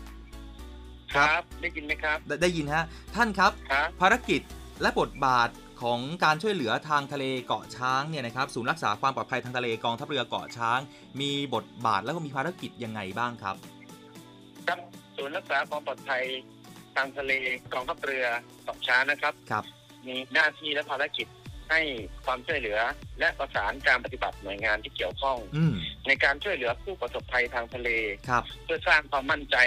[1.15, 2.83] ครับ ได้ยินไหมครับ ได้ได้ยินฮะ
[3.15, 4.41] ท่านครับครับ ภารกิจ
[4.81, 5.49] และบทบาท
[5.81, 10.79] ของการช่วยเหลือทางทะเลเกาะช้างเนี่ยนะครับศูนย์รักษาความปลอดภัยทางทะเลกองทัพเรือเกาะช้าง
[11.21, 13.55] มีบทบาทแล้วก็มีภารกิจยังไงบ้างครับ
[14.67, 14.79] ครับ
[15.17, 16.23] ศูนย์รักษาความปลอดภัย
[16.95, 17.31] ทางทะเล
[17.73, 18.25] กองทัพเรือ
[18.63, 19.63] เกาะช้างนะครับครับ
[20.07, 21.27] มีหน้าที่และภารกิจ
[21.69, 21.81] ให้
[22.25, 22.79] ความช่วยเหลือ
[23.19, 25.73] และประสานการปฏิบัติหน่วยงานที่เกี่ยวข้องอืม
[26.07, 27.89] ในการช่วยเหลือผู้ประสบภัยทางทะเล
[28.29, 29.57] ครับ เพื่อสร้างความมั่นใจ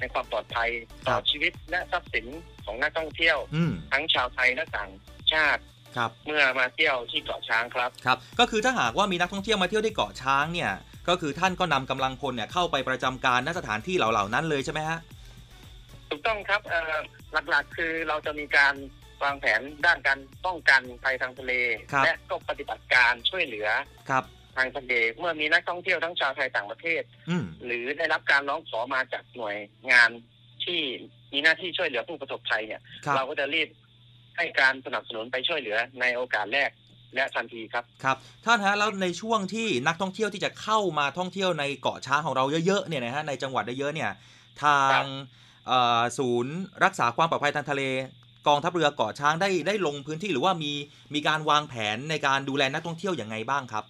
[0.00, 0.70] ในความปลอดภัย
[1.06, 2.26] ต่อครับชีวิตและทรัพย์สิน
[2.64, 4.90] ของนักท่องเที่ยวอืมทั้งชาวไทยและต่าง
[5.34, 5.62] ชาติ
[5.96, 10.72] ครับเมื่อมาเที่ยวที่เกาะช้างครับครับ ก็คือถ้าหากว่ามีนักท่องเที่ยวมาเที่ยวที่เกาะช้างเนี่ย
[11.08, 14.98] ก็คือท่านก็นำกำลังพลเนี่ยเข้าไปประจำการณสถานที่เหล่าๆนั้นเลยใช่ไหมฮะ
[16.10, 16.94] ถูกต้องครับเอ่อ
[17.50, 18.74] หลักๆคือเราจะมีการ
[19.22, 21.52] วางแผนด้านการป้องกันภัยทางทะเล
[21.92, 23.68] ครับและก็ปฏิบัติการช่วยเหลือ
[24.10, 24.24] ครับ
[24.56, 29.56] ทางทะเลเมื่อมีนักท่องเที่ยวทั้งชาวไทยต่างประเทศอืมหรือได้รับการร้องขอมาจากหน่วย
[29.92, 30.10] งาน
[30.64, 30.80] ที่
[31.32, 33.68] มีหน้าที่ช่วยเหลือผู้ประสบภัยเนี่ยครับเราก็จะรีบ
[34.36, 36.70] ให้การสนับสนุนไปช่วยเหลือในโอกาสแรก
[37.14, 44.10] และทันทีครับครับท่านฮะแล้วในช่วงที่นักท่องเที่ยวที่จะเข้ามาท่องเที่ยวในเกาะช้างของเราเยอะๆเนี่ยนะฮะในจังหวัดเยอะๆเนี่ย
[44.62, 45.02] ทาง
[45.66, 47.82] เอ่อศูนย์รักษาความปลอดภัยทางทะเล
[48.48, 50.72] กองทัพเรือเกาะช้างได้ได้ลงพื้นที่หรือว่ามี
[51.14, 53.84] มีการวางแผนในการดูแลนักท่องเที่ยวอย่างไงบ้างครับ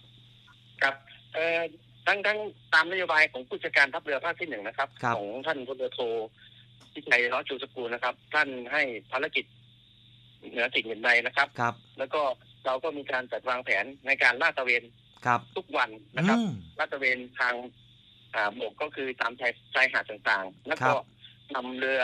[0.81, 0.95] ครับ
[1.33, 1.59] เอ่อ
[2.07, 2.37] ทั้งทั้ง
[2.73, 5.99] ตามนโยบายของผู้จัดการทัพเรือภาคที่หนึ่งนะครับครับของท่านพลเรือโท
[6.93, 9.45] พิชัยร้อยชูสกุลนะครับ ท่านให้ภารกิจ
[10.51, 12.21] เหนือสิ่งอื่นใดนะครับ ครับ แล้วก็
[12.65, 14.83] เราก็มีการจัดวางแผนในการลาดตระเวน
[15.25, 17.53] ครับ ทุกวันนะครับ อืมลาดตระเวนทาง
[18.35, 21.05] อ่าบกก็คือตามชายชายหาดต่างๆ แล้วก็ครับ
[21.55, 22.01] นำเรือ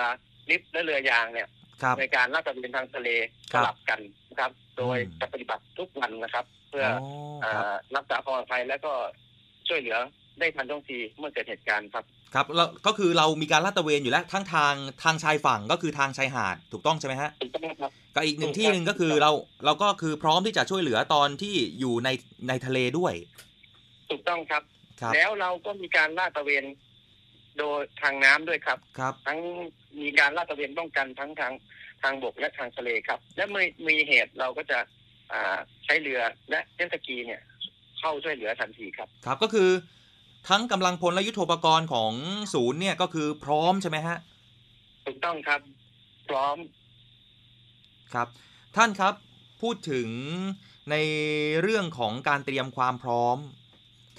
[0.50, 1.50] ลิฟต์และเรือยางเนี่ย
[1.84, 3.10] ครับ ในการลาดตระเวนทางทะเล
[3.54, 4.00] คสรับลับกัน
[4.30, 8.94] นะครับ โดยอืม จะปฏิบัติทุกวันนะครับ เพื่ออ๋ออ่ครับารักษาความปลอดภัยและก็
[9.68, 9.98] ช่วยเหลือ
[10.40, 14.74] ได้ทันท่วงทีเมื่อเกิดเหตุการณ์ครับ ครับแล้วก็คือเรามีการลาดตระเวนอยู่แล้วทั้งทาง
[15.04, 19.32] ทางชายฝั่งก็คือทางชายหาดถูกต้องใช่ไหมฮะถูกต้องครับกับอีกหนึ่งถูกที่หนึ่งครับก็คือเรา
[19.66, 22.10] เราก็คือพร้อมที่จะช่วยเหลือตอนที่อยู่ใน
[22.48, 23.14] ในทะเลด้วย
[24.10, 24.64] ถูกต้องครับ
[25.02, 26.64] ครับ แล้วเราก็มีการลาดตระเวน
[27.58, 29.40] โดยทางน้ำด้วยครับ ครับ ทั้ง
[30.02, 31.54] มีการลาดตระเวนป้องกันทั้งทาง
[32.04, 34.80] ทางบกและทางทะเลครับ และเมื่อมีเหตุเราก็จะ
[35.32, 37.42] อ่าใช้เรือและเจ็ตสกีเนี่ย
[38.00, 39.70] เข้าช่วยเหลือทันทีครับ ครับก็คือ
[40.50, 42.14] ทั้งกำลังพลและยุทโธปกรณ์ของ
[42.54, 44.18] ศูนย์เนี่ยก็คือพร้อมใช่ไหมฮะ
[45.06, 45.62] ถูกต้องครับ
[46.30, 46.58] พร้อม
[48.14, 48.28] ครับ
[48.76, 49.14] ท่านครับ
[49.62, 50.10] พูดถึง
[50.92, 50.96] ใน
[51.62, 53.38] เรื่องของการเตรียมความพร้อม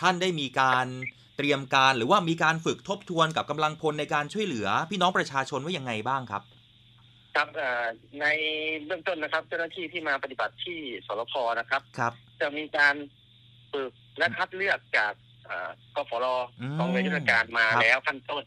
[0.00, 0.86] ท่านได้มีการ
[1.36, 6.42] เตรียมการหรือว่ามีการฝึกทบทวนกับกำลังพลในการช่วยเหลือ พี่น้องประชาชนว่ายังไงบ้างครับ
[7.34, 7.84] ครับเอ่อ
[8.20, 8.26] ใน
[8.86, 12.94] เบื้องต้นนะครับ เจ้าหน้าที่ที่มาปฏิบัติที่สรพนะครับครับ จะมีการ
[13.72, 15.29] ฝึกและคัดเลือกจากเอ่อ
[15.96, 16.26] กฟร
[16.60, 18.44] อืมกองเวรยุทธการมาครับแล้วขั้นต้น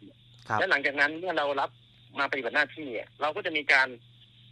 [0.48, 1.70] ครับและหลังจากนั้นเมื่อเรารับ
[2.20, 2.90] มาปฏิบัติหน้าที่
[3.22, 3.88] เราก็จะมีการ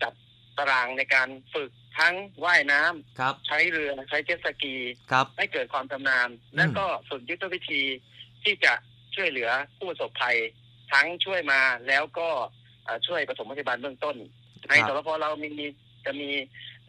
[0.02, 0.14] จัด
[0.58, 4.76] ตารางในการฝึกทั้งว่ายน้ำครับใช้เรือใช้เจ็ตสกี
[5.12, 7.82] ครับให้เกิดความชำนาญและก็ฝึกยุทธวิธี
[8.44, 8.74] ที่จะ
[9.16, 10.38] ช่วยเหลือผู้ประสบภัย
[10.94, 12.30] ทั้งช่วยมาแล้วก็
[12.84, 14.16] เอ่อช่วยปฐมพยาบาลเบื้องต้น
[14.70, 15.50] ในครับสรพเรามี
[16.06, 16.30] จะมี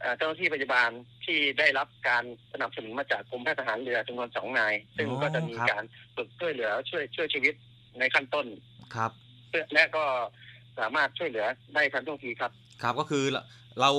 [0.00, 0.90] เอ่อเจ้าหน้าที่พยาบาล
[1.24, 5.84] ที่ได้รับการสนับสนุนมาจากกรมแพทย์ทหารเรือจำนวนสองนาย ซึ่งอ๋อก็จะมีครับการ
[6.16, 7.54] ฝึกช่วยเหลือช่วยช่วยชีวิต
[7.98, 8.46] ในขั้นต้น
[8.94, 9.10] ครับ
[9.48, 10.04] เพื่อและก็
[10.78, 12.50] สามารถช่วยเหลือได้ทันท่วงทีครับ
[12.82, 13.24] ครับก็คือ
[13.80, 13.90] เรา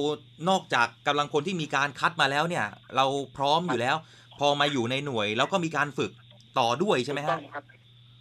[0.49, 3.05] นอกจากกำลังพลที่มีการคัดมาแล้วเนี่ย เรา
[3.37, 3.95] พร้อมอยู่แล้ว
[4.39, 6.11] พอมาอยู่ในหน่วยแล้วก็มีการฝึก
[6.59, 7.65] ต่อด้วยใช่ไหมถูกต้ฮะองครับ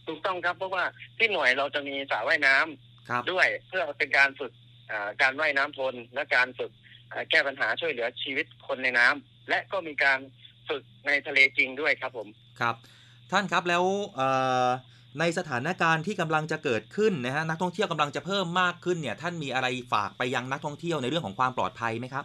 [0.08, 0.84] ถูกต้องครับเพราะว่า
[1.18, 4.52] ที่หน่วยเราจะมีสระว่ายน้ำครับด้วยเพื่อเป็นการฝึก
[4.90, 6.81] อ่าการว่ายน้ำทนและการฝึกอ่า
[7.30, 10.18] แก้ปัญหาช่วยเหลือชีวิตคนในน้ำและก็มีการ
[10.68, 12.28] ฝึกในทะเลจริงด้วยครับผม
[12.60, 12.74] ครับ
[13.32, 13.84] ท่านครับแล้ว
[14.16, 14.28] เอ่
[14.66, 14.68] อ
[15.20, 22.24] ในสถานการณ์ที่กำลังจะเกิดขึ้นนะฮะนักท่องเที่ยวกำลังจะเพิ่มมากขึ้นเนี่ย ท่านมีอะไรฝากไปยังนักท่องเที่ยวในเรื่องของความปลอดภัยไหมครับ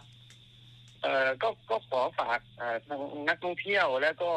[1.02, 4.30] เอ่อก็ก็ขอฝากอ่าทางนักท่องเที่ยวและก็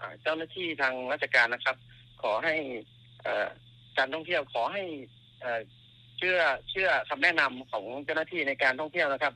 [0.00, 1.76] อ่าเจ้าหน้าที่ทางราชการนะครับ
[2.22, 2.54] ขอให้
[3.22, 3.48] เอ่อ
[3.98, 4.82] การท่องเที่ยวขอให้
[5.40, 5.60] เอ่อ
[6.18, 6.38] เชื่อ
[6.70, 9.32] เชื่อคำแนะนำของเจ้าหน้าที่ในการท่องเที่ยวนะครับ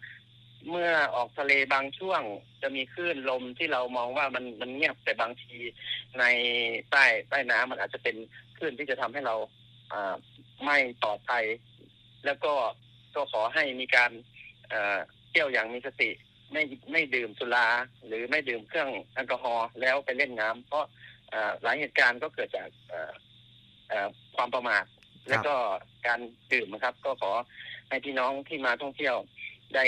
[0.70, 2.22] เมื่อออกทะเลบางช่วง
[2.62, 5.57] จะมีคลื่นลมที่เรามองว่ามันมันเงียบแต่บางที
[6.18, 6.24] ใน
[6.90, 8.16] ใต้ใต้น้ำมันอาจจะเป็น
[8.57, 9.35] คลื่นที่จะทำให้เรา
[9.92, 10.14] อ่า
[10.64, 11.44] ไม่ปลอดภัย
[12.24, 12.53] แล้วก็
[13.14, 14.11] ก็ขอให้มีการ
[14.68, 14.98] เอ่อ
[15.31, 16.11] เที่ยวอย่างมีสติ
[16.53, 17.68] ไม่ไม่ดื่มสุรา
[18.07, 20.85] หรือไม่ดื่มเครื่องแอลกอฮอล์แล้วไปเล่นน้ำเพราะ
[21.33, 24.85] อหลายเหตุการณ์ก็เกิดจากเอ่อความประมาท
[25.29, 25.55] และก็
[26.07, 26.20] การ
[26.53, 27.33] ดื่มนะครับ ก็ขอ
[27.88, 29.16] ให้พี่น้องที่มาท่องเที่ยว
[29.74, 29.84] ได้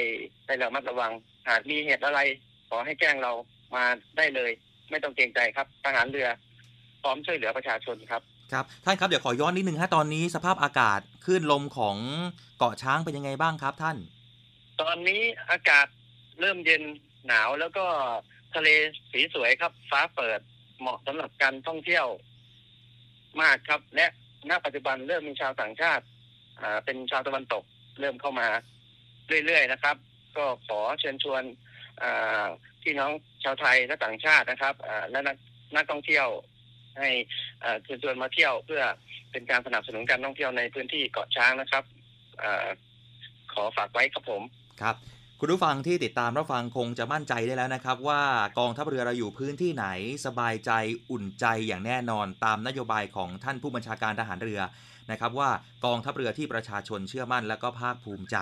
[0.46, 1.12] ได้ระมัดระวัง
[1.48, 2.20] หากมีเหตุอะไร
[2.70, 3.32] ขอให้แจ้งเรา
[3.74, 3.84] มา
[4.16, 4.50] ได้เลย
[4.90, 6.28] ไม่ต้องเกรงใจครับทหารเรือ
[7.02, 8.22] พร้อมช่วยเหลือประชาชนครับ
[8.52, 11.96] ครับท่านครับเดี๋ยวขอย้อนนิดนึงฮะตอนนี้สภาพอากาศคลื่นลมของ
[12.58, 13.96] เกาะช้างเป็นยังไงบ้างครับท่าน
[14.80, 15.86] ตอนนี้อากาศ
[16.40, 16.82] เริ่มเย็น
[17.26, 17.84] หนาวแล้วก็
[18.54, 18.68] ทะเล
[19.12, 20.40] สีสวยครับ ฟ้าเปิด
[20.80, 22.06] เหมาะสำหรับการท่องเที่ยว
[23.42, 24.06] มากครับ และ
[24.50, 26.04] ณปัจจุบันเริ่มมีชาวต่างชาติ
[26.60, 27.64] อ่า เป็นชาวตะวันตก
[28.00, 28.48] เริ่มเข้ามา
[29.46, 29.96] เรื่อยๆนะครับ
[30.36, 31.42] ก็ขอเชิญชวน
[32.82, 33.10] พี่น้อง
[33.44, 34.74] ชาวไทยและต่างชาตินะครับ
[35.10, 35.36] และนัก
[35.76, 36.26] นักท่องเที่ยว
[36.98, 37.10] ให้
[37.84, 38.82] เชิญชวนมาเที่ยวเพื่อ
[39.32, 41.84] เป็นการสนับสนุนการท่องเที่ยวในพื้นที่เกาะช้างนะครับ
[42.42, 42.44] อ
[43.52, 44.42] ขอฝากไว้ครับผม
[44.82, 44.96] ครับ
[45.40, 48.22] คุณผู้ฟังที่ติดตามรับฟังคงจะมั่นใจได้แล้วนะครับ ว่า
[48.58, 49.86] กองทัพเรือเราอยู่พื้นที่ไหน
[50.26, 50.70] สบายใจ
[51.10, 54.60] อุ่นใจอย่างแน่นอนตามนโยบายของท่านผู้บัญชาการทหารเรือ
[55.10, 55.50] นะครับ ว่า
[55.84, 58.36] กองทัพเรือที่ประชาชนเชื่อมั่นและก็ภาคภูมิใจ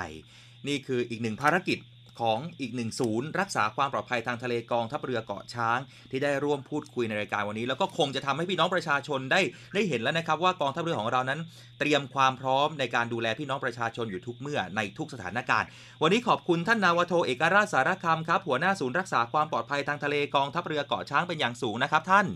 [0.68, 1.78] นี่คืออีกหนึ่งภารกิจ
[2.22, 5.78] ของอีกหนึ่งศูนย์รักษาความปลอดภัยทางทะเลกองทัพเรือเกาะช้าง
[6.10, 9.40] ที่ได้ร่วมพูดคุยในรายการวันนี้ แล้วก็คงจะทำให้พี่น้องประชาชนได้
[9.74, 11.40] ได้เห็นแล้วนะครับ ว่ากองทัพเรือของเรานั้น
[11.78, 15.68] เตรียมความพร้อมในการดูแลพี่น้องประชาชนอยู่ทุกเมื่อในทุกสถานการณ์
[16.02, 22.26] วันนี้ขอบคุณท่านนาวาโทเอกราชสารคำครับหัวหน้าศูนย์รักษาความปลอดภัยทางทะเลกองทัพเรือเกาะช้างเป็นอย่างสูงนะครับ ท่าน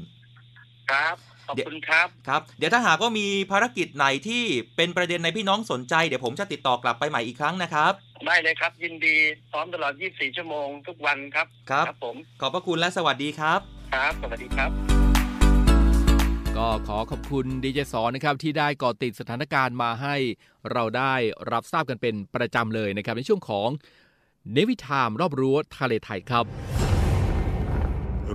[0.91, 1.17] ครับ
[1.49, 4.45] ขอบคุณครับครับ เดี๋ยวถ้าหากว่ามีภารกิจไหนที่
[4.77, 7.93] เป็นประเด็นในพี่น้องสนใจเดี๋ยวผมจะติดต่อกลับไปใหม่อีกครั้งนะครับ
[8.27, 9.17] ได้เลยครับ ยินดี
[9.51, 13.61] พร้อมตลอด 24 ชั่วโมงทุกวันครับครับครับ ผม ขอบพระคุณและสวัสดีครับ
[13.95, 14.71] ครับ สวัสดีครับ
[16.57, 20.17] ก็ขอขอบคุณดีเจสอนนะครับที่ได้ก่อติดสถานการณ์มาให้
[20.73, 21.15] เราได้
[21.53, 23.69] รับทราบกันเป็นประจำเลยนะครับ ในช่วงของ
[24.53, 26.45] เนวิทามรอบรั้วทะเลไทยครับ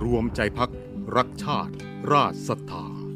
[0.02, 0.70] รวมใจพัก
[1.16, 1.72] รักชาติ
[2.12, 2.93] ราชศรัทธา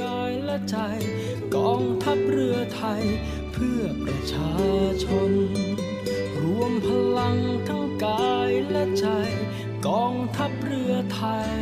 [0.00, 0.76] กายและใจ
[1.56, 3.04] กองทัพเรือไทย
[3.52, 4.54] เพื่อประชา
[5.04, 5.32] ชน
[6.42, 6.88] รวมพ
[7.18, 7.38] ลัง
[7.68, 9.06] ทั้งกายและใจ
[9.86, 11.54] กองทัพเรือไทย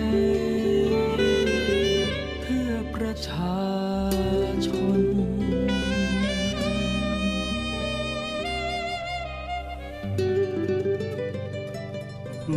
[2.42, 3.60] เพื่อประชา
[4.66, 4.68] ช
[4.98, 5.00] น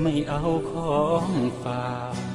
[0.01, 1.29] ไม่เอาของ
[1.63, 2.34] ฝาก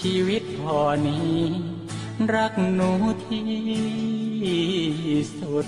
[0.00, 1.38] ชีวิตพอนี้
[2.34, 2.90] รักหนู
[3.26, 5.66] ที่สุด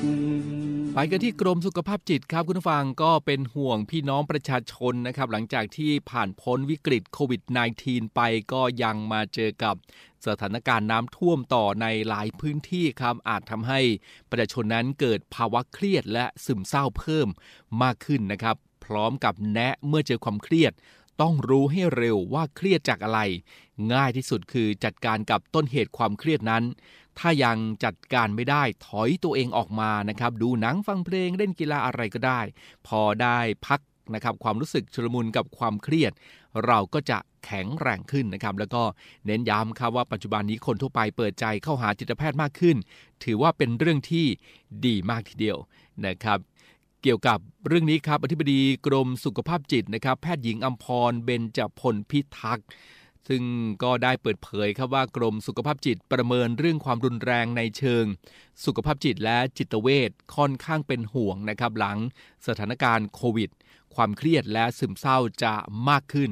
[0.95, 7.43] ไปกันที่กรมสุขภาพจิตครับคุณผู้ฟังก็เป็นห่วงพี่น้องประชาชนนะครับ หลังจากที่ผ่านพ้นวิกฤตโควิด
[7.79, 8.21] -19 ไป
[8.53, 9.75] ก็ยังมาเจอกับ
[10.27, 13.81] สถานการณ์น้ำท่วมต่อในหลายพื้นที่ครับอาจทำให้
[14.31, 17.29] ประชาชนนั้นเกิดภาวะเครียดและซึมเศร้าเพิ่ม
[17.83, 20.73] มากขึ้นนะครับ พร้อมกับแนะเมื่อเจอความเครียด
[21.21, 23.21] ต้องรู้ให้เร็วว่าเครียดจากอะไร
[23.93, 26.65] ง่ายที่สุดคือจัดการกับต้นเหตุความเครียดนั้น
[27.19, 32.41] ถ้ายังจัดการไม่ได้ถอยตัวเองออกมานะครับ ดูหนังฟังเพลงเล่นกีฬาอะไรก็ได้
[32.87, 33.81] พอได้พัก
[34.15, 36.13] นะครับความรู้สึกชุลมุนกับความเครียด
[36.67, 38.83] เราก็จะแข็งแรงขึ้นนะครับแล้วก็
[39.27, 42.77] เน้นย้ำครับว่าปัจจุบันนี้คนทั่วไปเปิดใจเข้าหาจิตแพทย์มากขึ้น
[43.25, 44.27] ถือว่าเป็นเรื่องที่
[44.87, 45.59] ดีมากทีเดียว
[46.07, 46.39] นะครับ
[47.07, 47.39] เกี่ยวกับ
[47.69, 52.67] เรื่องนี้ครับอธิบดีกรมสุขภาพจิตนะครับแพทย์หญิงอัมพรเบญจพลพิทักษ์
[53.29, 53.43] ซึ่ง
[53.83, 58.05] ก็ได้เปิดเผยครับว่ากรมสุขภาพจิตประเมินเรื่องความรุนแรงในเชิง
[58.65, 61.99] สุขภาพจิตและจิตเวชค่อนข้างเป็นห่วงนะครับ หลัง
[62.47, 63.51] สถานการณ์โควิด
[63.95, 65.55] ความเครียดและซึมเศร้าจะ
[65.89, 66.31] มากขึ้น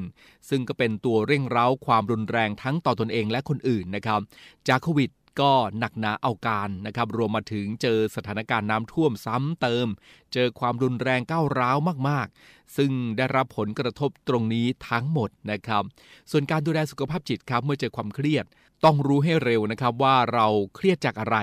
[0.49, 4.21] ซึ่งก็เป็นตัวเร่งเร้าความรุนแรงทั้งต่อตอนเองและคนอื่นนะครับ
[4.67, 5.09] จากโควิด
[5.39, 9.87] ก็หนักหนาเอาการนะครับ รวมมาถึงเจอสถานการณ์น้ำท่วมซ้ำเติม
[10.33, 11.77] เจอความรุนแรงก้าวร้าว
[12.09, 15.83] มาก ๆ ซึ่งได้รับผลกระทบตรงนี้ทั้งหมดนะครับ
[16.31, 18.45] ส่วนการดูแลสุขภาพจิตครับเมื่อเจอความเครียด
[18.85, 21.37] ต้องรู้ให้เร็วนะครับว่าเราเครียดจากอะไร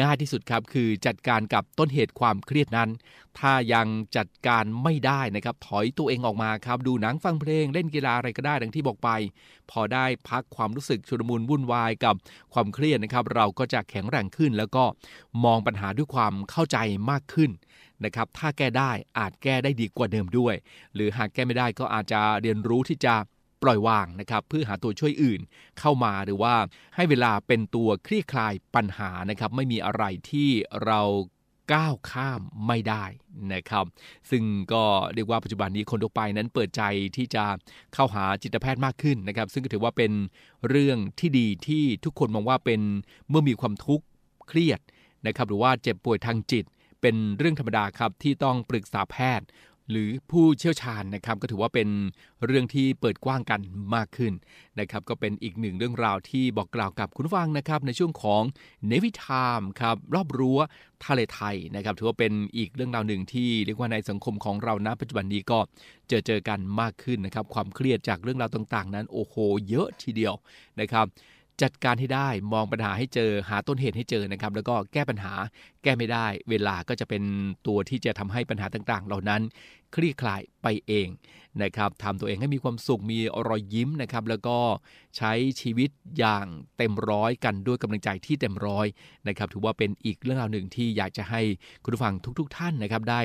[0.00, 2.90] ง่ายที่สุดครับคือจัดการกับต้นเหตุความเครียดนั้น
[3.38, 9.10] ถ้ายังจัดการไม่ได้นะครับถอยตัวเองออกมาครับดูหนังฟังเพลงเล่นกีฬาอะไรก็ได้ดังที่บอกไป
[9.70, 12.14] พอได้พักความรู้สึกชุลมุนวุ่นวายกับ
[12.52, 14.84] ความเครียดนะครับ เราก็จะแข็งแรงขึ้น แล้วก็
[15.44, 16.78] มองปัญหาด้วยความเข้าใจ
[17.10, 17.50] มากขึ้น
[18.04, 20.54] นะครับถ้าแก้ได้อาจแก้ได้ดีกว่าเดิมด้วย
[20.94, 23.14] หรือหากแก้ไม่ได้ก็อาจจะเรียนรู้ที่จะ
[23.62, 25.40] ปล่อยวางนะครับเพื่อหาตัวช่วยอื่น
[25.78, 26.54] เข้ามาหรือว่า
[26.96, 30.48] ให้เวลาเป็นตัวคลี่คลายปัญหานะครับ ไม่มีอะไรที่
[30.84, 31.00] เรา
[31.72, 33.04] ก้าวข้ามไม่ได้
[33.54, 33.84] นะครับ
[34.30, 34.84] ซึ่งก็
[35.14, 36.82] เรียกว่าปัจจุบันนี้คนทั่วไปนั้นเปิดใจ
[37.16, 37.44] ที่จะ
[37.94, 40.12] เข้าหาจิตแพทย์มากขึ้นนะครับ ซึ่งก็ถือว่าเป็น
[40.68, 42.80] เรื่องที่ดีที่ทุกคนมองว่าเป็น
[43.28, 44.04] เมื่อมีความทุกข์
[44.48, 44.80] เครียด
[45.26, 46.64] นะครับ หรือว่าเจ็บป่วยทางจิต
[47.00, 49.46] เป็นเรื่องธรรมดาครับที่ต้องปรึกษาแพทย์
[49.90, 51.88] หรือผู้เชี่ยวชาญนะครับก็ถือว่าเป็น
[52.46, 53.60] เรื่องที่เปิดกว้างกัน
[53.94, 54.32] มากขึ้น
[54.80, 58.42] นะครับก็เป็นอีกหนึ่งเรื่องราวที่บอกกล่าวกับคุณฟังนะครับในช่วงของ
[58.86, 60.58] เนวิทามครับรอบรั้ว
[61.04, 65.58] ทะเลไทยนะครับถือว่าเป็นอีกเรื่องราวหนึ่งที่เรียกว่าในสังคมของเราณปัจจุบันนี้ก็
[66.08, 69.34] เจอเจอกันมากขึ้นนะครับความเครียดจากเรื่องราวต่างๆ นั้นโอ้โห
[69.68, 70.34] เยอะทีเดียว
[70.80, 71.06] นะครับ
[71.62, 75.32] จัดการให้ได้มองปัญหาให้เจอหาต้นเหตุให้เจอนะครับ แล้วก็แก้ปัญหา
[75.82, 77.22] แก้ไม่ได้ เวลาก็จะเป็น
[77.66, 79.42] ตัวที่จะทำให้ปัญหาต่างๆ เหล่านั้น
[79.94, 81.08] คลี่คลายไปเอง
[81.62, 83.18] นะครับทำตัวเองให้มีความสุขมี
[83.48, 84.58] รอยยิ้มนะครับ แล้วก็
[85.16, 88.86] ใช้ชีวิตอย่างเต็มร้อยกันด้วยกำลังใจที่เต็มร้อย
[89.28, 91.40] นะครับ ถือว่าเป็นอีกเรื่องราวหนึ่งที่อยากจะให้
[91.82, 93.20] คุณผู้ฟังทุก ๆท่านนะครับ ได้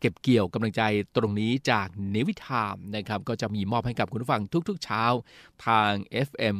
[0.00, 0.82] เก็บเกี่ยวกำลังใจ
[1.16, 5.04] ตรงนี้จากเนวิทามนะครับ ก็จะมีมอบให้กับคุณผู้ฟังทุก ๆ เช้า
[5.66, 5.92] ทาง
[6.28, 6.56] FM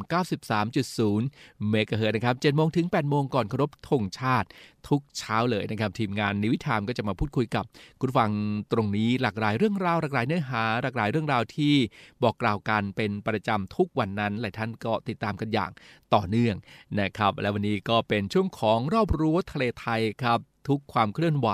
[0.83, 4.49] 93.0เมกะเฮิรตนะครับ7โมงถึง 8 โมงก่อนครพธงชาติ
[4.89, 7.65] ทุกเช้าเลยนะครับ ทีมงานนิวิทามก็จะมาพูดคุยกับ
[8.01, 8.33] คุณฟัง
[8.73, 11.75] ตรงนี้หลากหลายเรื่องราวหลากหลายเนื้อหาหลากหลายเรื่องราวที่
[12.23, 15.71] บอกกล่าวกันเป็นประจำทุกวันนั้น หลายท่านก็ติดตามกันอย่าง
[16.15, 16.57] ต่อเนื่อง
[17.01, 21.49] นะครับ และวันนี้ก็เป็นช่วงของรอบรั้ทะเลไทยครับทุกความเคลื่อนไหว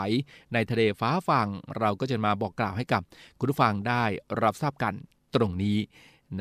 [0.55, 3.03] ในทะเลฟ้าฝั่งเราก็จะมาบอกกล่าวให้กับ
[3.39, 4.05] คุณผู้ฟังได้
[4.43, 4.95] รับทราบกัน
[5.35, 5.79] ตรงนี้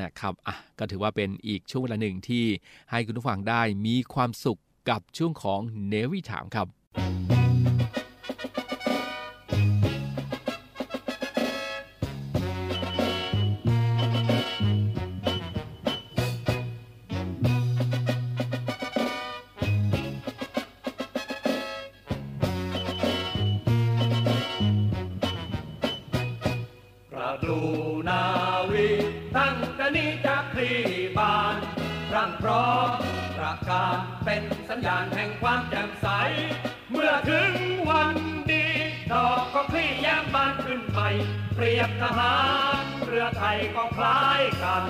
[0.02, 2.46] นะครับอะก็ถือว่าเป็นอีกช่วงเวลาหนึ่งที่
[2.92, 4.60] ให้คุณผู้ฟังได้มีความสุข
[4.90, 7.49] กับช่วงของเนวิถามครับ ปร
[43.76, 44.84] ก็คล้ายกัน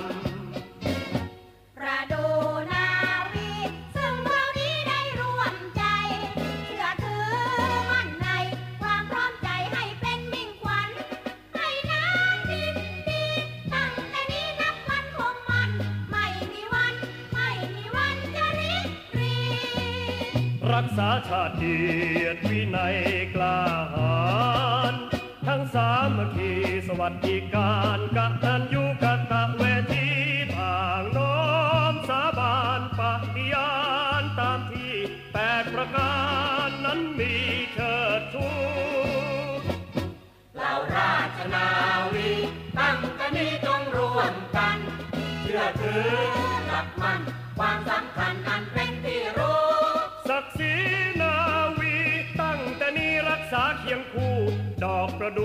[1.76, 2.24] ประดู
[2.72, 2.86] นา
[3.32, 3.50] วี
[3.96, 5.82] ซึ่งเรานี้ได้ร่วมใจ
[6.64, 7.28] เชื่อถือ
[7.90, 8.28] มั่นใน
[8.80, 10.90] ความพร้อมใจให้เป็นมิ่งขวัญ
[11.56, 12.76] ให้น้ำดิน
[13.08, 13.24] ดี
[13.72, 15.70] ตั้งแต่นี้นับวันคงมัน
[16.10, 16.94] ไม่มีวัน
[17.34, 19.34] ไม่มีวันจะริบหรี
[20.72, 21.76] รักษาชาติเกี
[22.22, 22.96] ยรติวินัย
[27.22, 27.36] คี
[28.76, 28.79] ส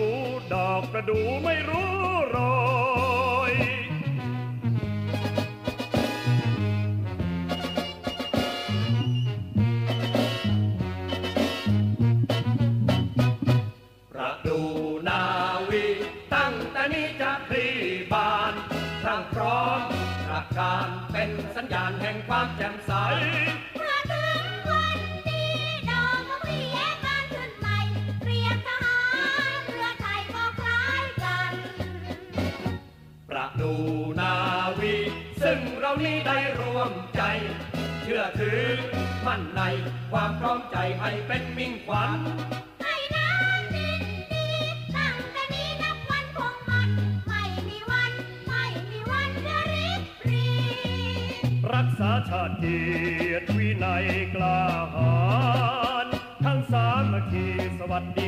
[0.06, 0.20] ระดู
[0.54, 1.92] ดอกประดูไม่รู้
[2.30, 2.38] โร
[3.50, 3.54] ย
[14.12, 14.62] ประดู
[15.08, 15.24] นา
[15.70, 15.86] วี
[16.34, 17.68] ตั้งแต่นี้จะคลี
[18.12, 18.54] บาน
[19.04, 19.80] ทั้งพร้อม
[20.28, 22.92] ประการเป็นสัญญาณแห่งความแจ่มใส
[38.40, 38.68] ถือ
[39.26, 39.62] มั่นใน
[40.12, 42.20] ความพร้อมใจให้เป็นมิ่งขวัญ
[42.84, 44.48] ให้น้ำดินดี
[44.96, 46.90] ตั้งแต่นี้นับวันคงมัน
[47.28, 48.14] ไม่มีวัน
[48.48, 50.48] ไม่มีวันจะริบหรี
[51.74, 52.80] รักษาชาติเกี
[53.32, 54.06] ยรติวินัย
[54.36, 54.60] กล้า
[54.96, 55.16] หา
[56.06, 56.08] ญ
[56.46, 57.48] ทั้งสามัคคี
[57.80, 58.28] สวัสดิ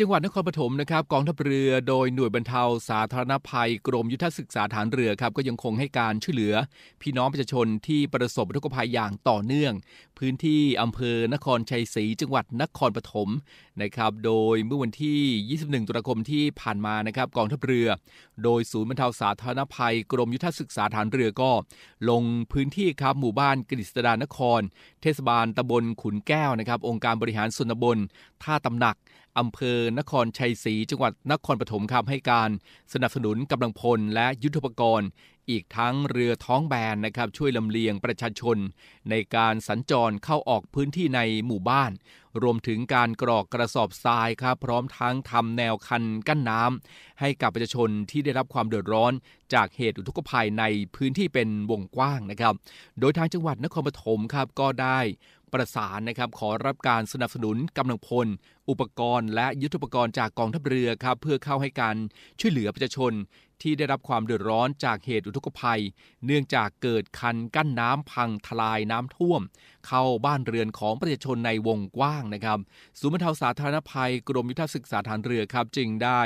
[0.00, 6.54] จังหวัดนครปฐมนะครับกองทัพเรือโดยหน่วยบรรเทาสาธารณภัย กรมยุทธศึกษาฐานเรือครับก็ยังคงให้การช่วยเหลือ
[7.02, 9.72] พี่น้องประชาชนที่ประสบอุทกภัยอย่างต่อเนื่อง
[10.18, 13.28] พื้นที่อำเภอนครชัยศรีจังหวัดนครปฐม
[13.82, 15.20] นะครับ โดยเมื่อวันที่
[15.58, 17.88] 21 ตุลาคมที่ผ่านมานะครับกองทัพเรือ
[18.44, 21.50] โดยศูนย์บรรเทาสาธารณภัย กรมยุทธศึกษาฐานเรือก็
[22.10, 24.60] ลงพื้นที่ครับหมู่บ้านกฤษดานคร
[25.02, 27.98] เทศบาลตำบลขุนแก้วนะครับ องค์การบริหารส่วนตำบล
[28.42, 28.96] ท่าตำหนัก
[29.38, 32.50] อำเภอนครชัยศรีจังหวัดนครปฐมครับให้การ
[32.92, 35.08] สนับสนุนกำลังพลและยุทธปกรณ์
[35.50, 38.56] อีกทั้งเรือท้องแบนนะครับช่วยลำเลียงประชาชน
[39.10, 41.92] ในการสัญจรเข้าออกพื้นที่ในหมู่บ้าน
[42.42, 49.12] รวมถึงการกรอกกระสอบทรายครับพร้อมทั้งทำแนวคันกั้นน้ำให้กับประชาชนที่ได้รับความเดือดร้อน
[49.54, 50.64] จากเหตุอุทกภัยใน
[50.96, 52.54] พื้นที่เป็นวงกว้างนะครับ
[53.00, 55.00] โดยทางจังหวัดนครปฐมครับก็ได้
[55.52, 58.26] ประสานนะครับขอรับการสนับสนุนกำลังพล
[58.68, 61.96] อุปกรณ์ และยุทธปกรณ์จากกองทัพเรือครับเพื่อเข้าให้การ
[62.40, 63.12] ช่วยเหลือประชาชน
[63.62, 65.82] ที่ได้รับความเดือดร้อนจากเหตุอุทกภัย
[66.26, 69.40] เนื่องจากเกิดคันกั้นน้ำพังทลายน้ำท่วม
[69.86, 72.58] เข้าบ้านเรือนของประชาชนในวงกว้างนะครับ
[72.98, 76.20] ศูนย์บรรเทาสาธารณภัยกรมยุทธศึกษาฐานเรือครับจึงได้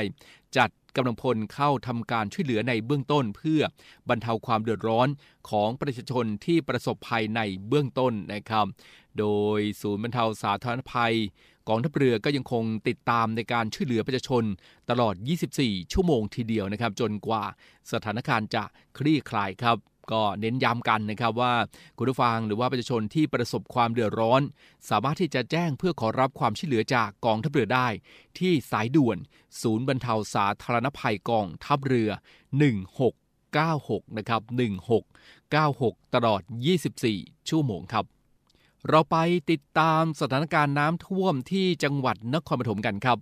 [0.57, 3.61] จัดกำลังพลเข้าทำการช่วยเหลือในเบื้องต้น เพื่อ
[4.09, 5.07] บรรเทาความเดือดร้อน
[5.49, 8.65] ของประชาชนที่ประสบภัยในเบื้องต้นนะครับ
[9.19, 9.27] โด
[9.57, 11.15] ยศูนย์บรรเทาสาธารณภัย
[11.69, 14.43] กองทัพเรือก็ยังคงติดตามในการช่วยเหลือประชาชน
[14.89, 15.15] ตลอด
[15.53, 17.43] 24 ชั่วโมงทีเดียวนะครับ จนกว่า
[17.91, 18.63] สถานการณ์จะ
[18.97, 19.77] คลี่คลายครับ
[20.11, 21.53] ก็เน้นย้ำกันนะครับว่า
[21.97, 24.41] คุณผู้ฟังหรือว่าประชาชนที่ประสบความเดือดร้อน
[24.89, 27.87] สามารถที่จะแจ้งเพื่อขอรับความช่วยเหลือจากกองทัพเรือได้
[28.39, 29.17] ที่สายด่วน
[29.61, 32.09] ศูนย์บรรเทาสาธารณภัยกองทัพเรือ
[33.33, 34.41] 1696 นะครับ
[35.27, 36.41] 1696 ตลอด
[36.95, 38.05] 24 ชั่วโมงครับ
[38.89, 39.17] เราไป
[39.51, 43.17] ติดตามสถานการณ์น้ำท่วมที่จังหวัดนครปฐมกันครับ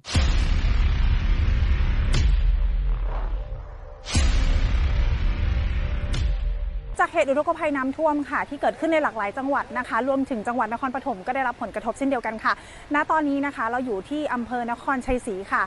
[6.99, 12.53] จากเหตุอุทกภัยน้ำท่วมค่ะ ที่เกิดขึ้นในหลากหลายจังหวัดนะคะ รวมถึงจังหวัดนครปฐมก็ได้รับผลกระทบเช่นเดียวกันค่ะ
[12.95, 15.63] ณตอนนี้นะคะเราอยู่ที่อำเภอนครชัยศรีค่ะ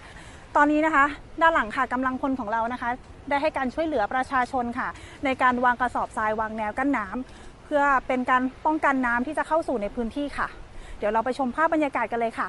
[0.57, 1.05] ตอนนี้นะคะ
[1.41, 2.91] ด้านหลังค่ะกำลังพลของเรานะคะ
[3.29, 4.89] ได้ให้การช่วยเหลือประชาชนค่ะ
[5.25, 10.49] ในการวางกระสอบทรายวางแนวกั้นน้ำ เพื่อเป็นการป้องกันน้ำที่จะเข้าสู่ในพื้นที่ค่ะ
[10.99, 12.49] เดี๋ยวเราไปชมภาพบรรยากาศกันเลยค่ะ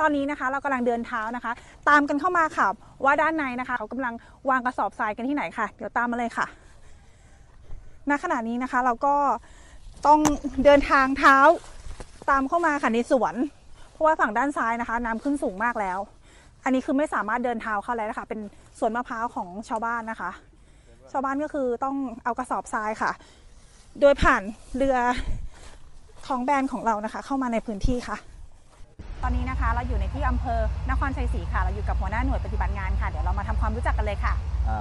[0.00, 1.52] ตอนนี้นะคะเรากำลังเดินเท้านะคะ
[1.88, 2.66] ตามกันเข้ามาค่ะ
[3.04, 4.14] ว่าด้านในนะคะ เขากำลัง
[4.50, 6.46] วางกระสอบทรายกันที่ไหนค่ะ เดี๋ยวตามมาเลยค่ะ
[8.10, 9.14] ณขณะนี้นะคะเราก็
[10.06, 10.20] ต้อง
[10.64, 11.36] เดินทางเท้า
[12.30, 13.34] ตามเข้ามาค่ะในสวน
[13.92, 15.98] เพราะว่าฝั่งด้านซ้ายนะคะ น้ำขึ้นสูงมากแล้ว
[16.64, 18.40] อันนี้คือไม่สามารถเดินเท้าเข้าแล้วนะคะ เป็น
[18.78, 20.30] สวนมะพร้าวของชาวบ้านนะคะ
[21.12, 23.12] ชาวบ้านก็คือต้องเอากระสอบทรายค่ะ
[24.00, 24.42] โดยผ่าน
[24.76, 24.96] เรือ
[26.26, 28.16] ของแบรนด์ของเรานะคะ เข้ามาในพื้นที่ค่ะ
[29.22, 34.32] ตอนนี้นะคะเราอยู่ในที่อำเภอนครชัยศรีค่ะ เราอยู่กับหัวหน้าหน่วยปฏิบัติงานค่ะ เดี๋ยวเรามาทำความรู้จักกันเลยค่ะ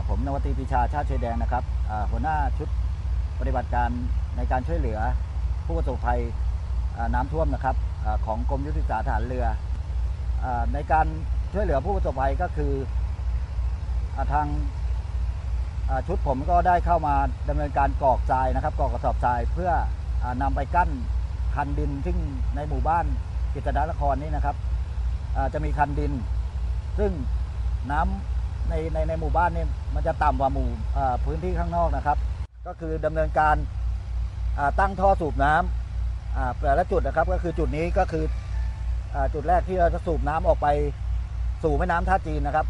[0.09, 2.69] ผมนวตีปรีชาชาติชายแดนนะครับอ่าหัวหน้าชุด
[3.39, 3.89] ปฏิบัติการ
[4.37, 4.99] ในการช่วยเหลือ
[5.65, 6.19] ผู้ประสบภัย
[6.97, 9.45] อ่าน้ำท่วมนะครับอาของกรมยุทธศึกษาฐานเรือ
[10.43, 11.07] อาในการ
[11.53, 12.71] ช่วยเหลือผู้ประสบภัยก็คือ
[14.17, 14.47] อาทาง
[16.07, 17.15] ชุดผมก็ได้เข้ามา
[17.49, 19.71] ดำเนินการกรอกทรายนะครับกรอกกระสอบทรายเพื่อ
[20.23, 20.89] อานำไปกั้น
[21.55, 22.17] คันดินซึ่ง
[22.55, 23.05] ในหมู่บ้าน
[23.53, 24.55] กิจดานครนี่นะครับ
[25.53, 26.11] จะมีคันดิน
[26.99, 27.11] ซึ่ง
[27.91, 29.65] น้ำในในในหมู่บ้านนี่
[29.95, 30.69] มันจะต่ำกว่าหมู่
[31.25, 32.17] พื้นที่ข้างนอกนะครับ
[32.67, 33.55] ก็คือดำเนินการ
[34.79, 38.25] ตั้งท่อสูบน้ำอ่าแต่ละจุดนะครับก็คือจุดนี้ก็คือ
[39.15, 40.67] อจุดแรกที่เราจะสูบน้ำออกไป
[41.63, 42.67] สู่แม่น้ำท่าจีนนะครับ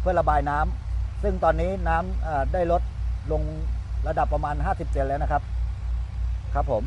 [0.00, 0.91] เพื่อระบายน้ำ
[1.22, 2.82] ซึ่งตอนนี้น้ำอ่าได้ลด
[3.32, 3.42] ลง
[4.08, 5.42] ระดับประมาณ 50 เซนแล้วนะครับ
[6.54, 6.82] ครับผม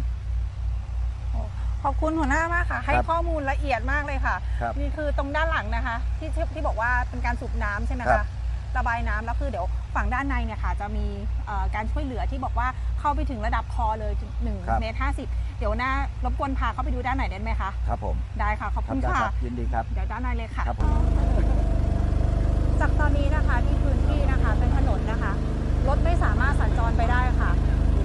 [1.83, 8.27] ขอบคุณหัวหน้ามากค่ะ ให้ครับข้อมูลละเอียดมากเลยค่ะครับนี่คือตรงด้านหลังนะคะ ที่ที่ที่บอกว่าเป็นการสูบน้ำใช่ไหมครัคะบ
[8.77, 9.65] ระบายน้ำแล้วคือเดี๋ยว
[9.95, 11.05] ฝั่งด้านในเนี่ยค่ะ จะมี
[11.45, 12.67] เอ่อการช่วยเหลือที่บอกว่า
[12.99, 14.13] เข้าไปถึงระดับคอเลย
[14.43, 15.27] หนึ่งครับเมตรห้าสิบ
[15.59, 15.91] เดี๋ยวหน้า
[16.25, 21.54] รบกวนพาเข้าไปดูด้านไหนได้ไหมคะ ครับผม ได้ค่ะ ขอบครัคุณได้ค่ะครับยินดีครับ เดี๋ยวด้านในเลยค่ะครับผม
[22.81, 25.31] จากตอนนี้นะคะที่พื้นที่นะคะเป็นถนนนะคะ
[25.87, 27.51] รถไม่สามารถสัญจรไปได้ค่ะ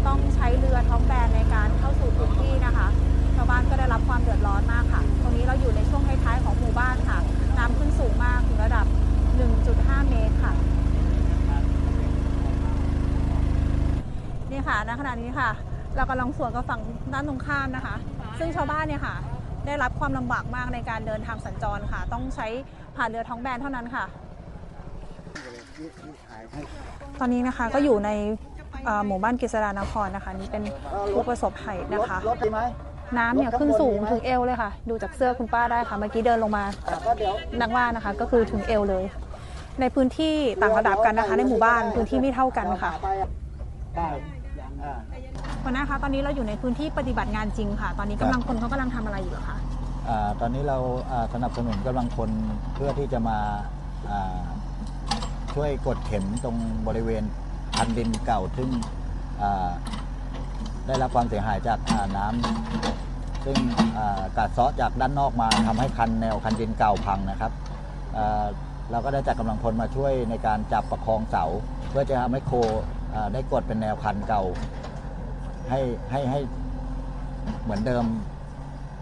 [0.07, 2.87] ต้องใช้เรือท้องแบนในการเข้าสู่พื้นที่นะคะ
[3.37, 7.18] ชาวบ้านก็ได้รับความเดือดร้อนมากค่ะ ตรงนี้เราอยู่ในช่วงท้ายๆของหมู่บ้านค่ะ
[7.59, 8.87] น้ำขึ้นสูงมากถึงระดับ
[9.49, 10.53] 1.5 เมตรค่ะ
[14.51, 15.51] นี่ค่ะณขณะนี้ค่ะ
[15.97, 16.81] เรากำลังสวนกับฝั่ง
[17.12, 17.97] ด้านตรงข้ามนะคะ
[18.39, 19.16] ซึ่งชาวบ้านเนี่ยค่ะ
[19.66, 22.47] ได้รับความลำบากมากในการเดินทางสัญจรค่ะ ต้องใช้
[22.97, 24.05] ผ่านเรือท้องแบนเท่านั้นค่ะ
[27.20, 28.11] ตอนนี้นะคะก็อยู่ใน
[28.85, 30.62] เอ่อหมู่บ้านกฤษดานครนะคะ นี่เป็น
[31.14, 32.61] ผู้ประสบภัยนะคะรถดีไหม
[33.18, 36.64] น้ำเนี่ยขึ้นสูงถึงเอวเลยค่ะ ดูจากเสื้อคุณป้าได้ค่ะ เมื่อกี้เดินลงมา
[37.61, 39.05] นักว่านะคะ ก็คือถึงเอวเลย
[39.81, 42.93] ในพื้นที่ต่างระดับกันนะคะ ในหมู่บ้านพื้นที่ไม่เท่ากันค่ะ
[45.62, 49.57] หัวหน้าคะตอนนี้เราอยู่ในพื้นที่ปฏิบัติงานจริงค่ะ ตอนนี้กำลังคนเขากำลังทำอะไรอยู่เหรอคะ
[50.09, 50.78] อาตอนนี้เรา
[51.11, 52.31] อ่าสนับสนุนกำลังคน
[52.74, 53.39] เพื่อที่จะมา
[54.11, 54.41] อ่า
[55.53, 57.25] ช่วยกดเข็มตรงบริเวณ
[57.77, 58.71] คันดินเก่าซึ่ง
[60.87, 63.59] ได้รับความเสียหายจากาน้ำซึ่ง
[64.37, 67.53] กัดเซาะจากด้านนอกมาทำให้คันแนวคันดินเก่าพังนะครับ
[68.91, 71.45] เราก็ได้จัดกำลังพลมาช่วยในการจับประคองเสา
[71.91, 72.53] เพื่อจะทำให้โค
[73.33, 74.43] ได้กดเป็นแนวคันเก่า
[75.71, 75.81] ให้
[76.11, 76.41] ให้ให้
[77.63, 78.05] เหมือนเดิม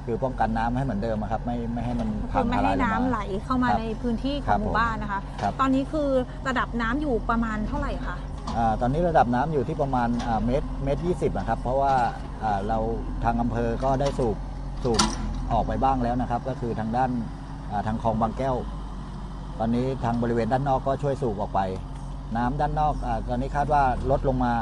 [0.09, 6.09] คือป้องกันน้ำให้เหมือนเดิมอะครับ ไม่ไม่ให้มันคืพัองไม่ทให้ลายลงน้ำมา ไหลเข้ามาครับในพื้นที่ขครัองบหมู่บ้านนะคะ ครับ ตอนนี้คือ
[6.49, 8.17] ระดับน้ำอยู่ประมาณเท่าไหร่คะ
[8.57, 11.95] อ่าตอนนี้ระดับน้ำอยู่ที่ประมาณอ่าเมตรเมตรยี่สิบนะครับ เพราะว่า
[12.43, 12.79] อ่าเรา
[13.25, 14.37] ทางอำเภอก็ได้สูบ
[14.85, 15.01] สูบ
[15.53, 17.11] ออกไปบ้างแล้วนะครับ ก็คือทางด้าน
[17.71, 18.57] อ่าทางคลองบางแก้ว
[19.59, 21.61] ตอนนี้ทางบริเวณด้านนอกก็ช่วยสูบออกไป
[22.37, 24.55] น้ำด้านนอกอาตอนนี้คาดว่าลดลงมา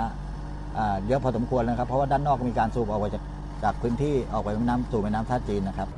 [0.78, 3.22] อ่าเยอะพอสมควรนะครับ เพราะว่าด้านนอกมีการสูบออกไปจาก
[3.62, 5.88] จากพื้นที่ออกไปแม่น้ำสู่แม่น้ำท่าจีนนะครับ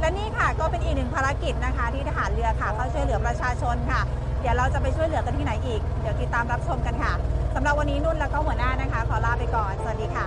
[0.00, 4.00] และนี่ค่ะก็เป็นอีกหนึ่งภารกิจนะคะ ที่ทหารเรือค่ะ เข้าช่วยเหลือประชาชนค่ะ
[4.40, 7.12] เดี๋ยวเราจะไปช่วยเหลือกันที่ไหนอีก เดี๋ยวติดตามรับชมกันค่ะ
[7.54, 10.26] สำหรับวันนี้นุ่นแล้วก็หัวหน้านะคะ ขอลาไปก่อน สวัสดีค่ะ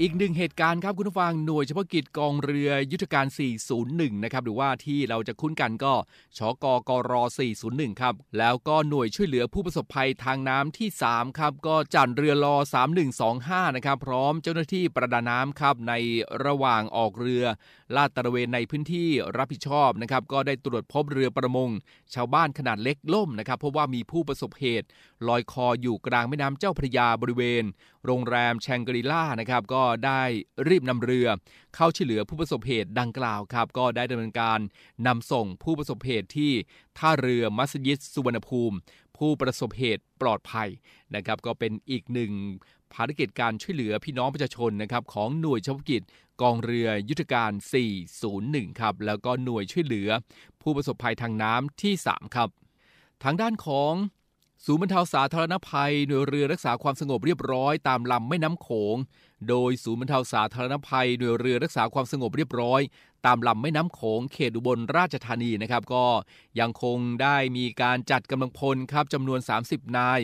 [0.00, 3.26] อีกหนึ่งเหตุการณ์ครับคุณผู้ฟังหน่วยเฉพาะกิจกองเรือยุทธการ
[3.74, 5.94] 401 นะครับหรือว่าที่เราจะคุ้นกันก็
[6.38, 7.12] ชกกร
[7.56, 12.56] 401 ครับ แล้วก็หน่วยช่วยเหลือผู้ประสบภัยทางน้ำที่ 3 ครับ ก็จัดเรือรอ
[13.14, 15.92] 3125 นะครับ พร้อมเจ้าหน้าที่ประดาน้ำครับใน
[16.44, 17.44] ระหว่างออกเรือ
[17.96, 21.70] ลาดตระเวนในพื้นที่รับผิดชอบนะครับก็ได้ตรวจพบเรือประมง
[22.14, 24.86] ชาวบ้านขนาดเล็กล่มนะครับเพราะว่ามีผู้ประสบเหตุ
[25.28, 27.64] ลอยคออยู่กลางแม่น้ำเจ้าพระยาบริเวณ
[28.06, 30.22] โรงแรมแชงกรีล่านะครับก็ได้
[30.68, 31.28] รีบนำเรือ
[31.74, 34.58] เข้าช่วยเหลือผู้ประสบเหตุดังกล่าวครับก็ได้ดำเนินการ
[35.06, 36.52] นำส่งผู้ประสบเหตุที่
[36.98, 38.76] ท่าเรือมัสยิดสุวรรณภูมิ
[39.18, 40.68] ผู้ประสบเหตุปลอดภัย
[41.14, 42.32] นะครับก็เป็นอีกหนึ่ง
[42.94, 46.02] ภารกิจการช่วยเหลือพี่น้องประชาชนนะครับของหน่วยเฉพาะกิจ
[46.40, 47.52] กองเรือยุทธการ
[48.14, 50.08] 401 ครับ แล้วก็หน่วยช่วยเหลือ
[50.62, 52.48] ผู้ประสบภัยทางน้ำที่ 3 ครับ
[53.24, 53.92] ทางด้านของ
[54.64, 58.96] ศูนย์บรรเทาสาธารณภัย หน่วยเรือรักษาความสงบเรียบร้อยตามลำแม่น้ำโขง
[59.48, 62.80] โดยศูนย์บรรเทาสาธารณภัยหน่วยเรือรักษาความสงบเรียบร้อย
[63.26, 66.04] ตามลำแม่น้ำโขงเขตอุบลราชธานีนะครับ ก็
[66.60, 70.20] ยังคงได้มีการจัดกำลังพลครับจำนวน 30 นาย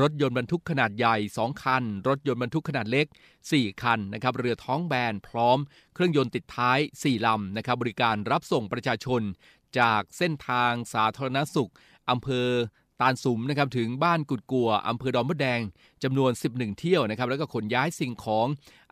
[0.00, 3.06] รถยนต์บรรทุกขนาดใหญ่ 2 คัน รถยนต์บรรทุกขนาดเล็ก
[3.44, 5.58] 4 คันนะครับเรือท้องแบนพร้อม
[5.94, 9.22] เครื่องยนต์ติดท้าย 4 ลำนะครับบริการรับส่งประชาชน
[9.78, 11.72] จากเส้นทางสาธารณสุข
[12.10, 12.48] อำเภอ
[13.00, 15.60] ตาลสุมนะครับถึงบ้านกุดกัวอำเภอดอนมดแดง
[16.02, 18.46] จำนวน 11 เที่ยวนะครับแล้วก็ขนย้ายสิ่งของ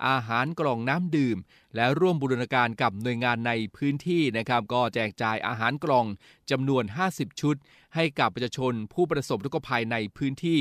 [0.06, 1.38] อาหารกล่องน้ำดื่ม
[1.74, 6.06] และร่วมบูรณาการกับหน่วยงานในพื้นที่นะครับก็แจกจ่ายอาหารกล่อง
[6.50, 7.56] จำนวน 50 ชุด
[7.94, 10.58] ให้กับประชาชนผู้ประสบทุกภัยในพื้นที่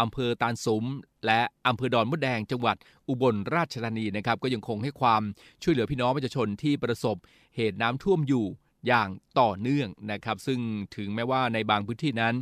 [0.00, 0.84] อำเภอตาลสุม
[1.26, 2.76] และอำเภอดอนมดแดงจังหวัด
[3.08, 5.22] อุบลราชธานีนะครับก็ยังคงให้ความ
[5.62, 7.16] ช่วยเหลือพี่น้องประชาชนที่ประสบ
[7.56, 8.46] เหตุน้ำท่วมอยู่
[8.86, 9.08] อย่าง
[9.40, 10.60] ต่อเนื่องนะครับ ซึ่ง
[10.96, 12.34] ถึงแม้ว่าในบางพื้นที่นั้น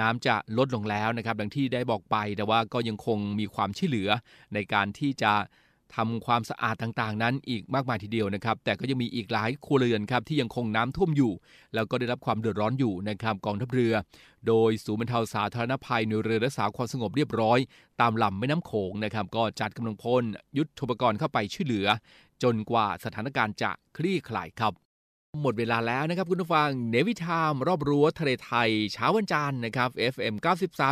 [0.00, 4.08] น้ำจะลดลงแล้วนะครับดังที่ได้บอกไป แต่ว่าก็ยังคงมีความช่วยเหลือ
[4.54, 5.32] ในการที่จะ
[5.96, 11.32] ทำความสะอาดต่างๆ นั้นอีกมากมายทีเดียวนะครับ แต่ก็ยังมีอีกหลายครัวเรือนครับที่ยังคงน้ำท่วมอยู่
[11.74, 13.94] แล้วก็ได้รับความเดือดร้อนอยู่นะครับกองทัพเรือ
[14.46, 17.58] โดยศูนย์บรรเทาสาธารณภัยหน่วยเรือรักษาความสงบเรียบร้อย
[18.00, 20.24] ตามลำแม่น้ำโขงนะครับ ก็จัดกำลังพล
[20.58, 21.86] ยุทธปกรณ์เข้าไปช่วยเหลือ
[22.42, 24.72] จนกว่าสถานการณ์จะคลี่คลายครับ
[25.40, 30.34] หมดเวลาแล้วนะครับคุณผู้ฟังเนวิทามรอบรั้วทะเลไทยเช้าวันจันทร์นะครับ FM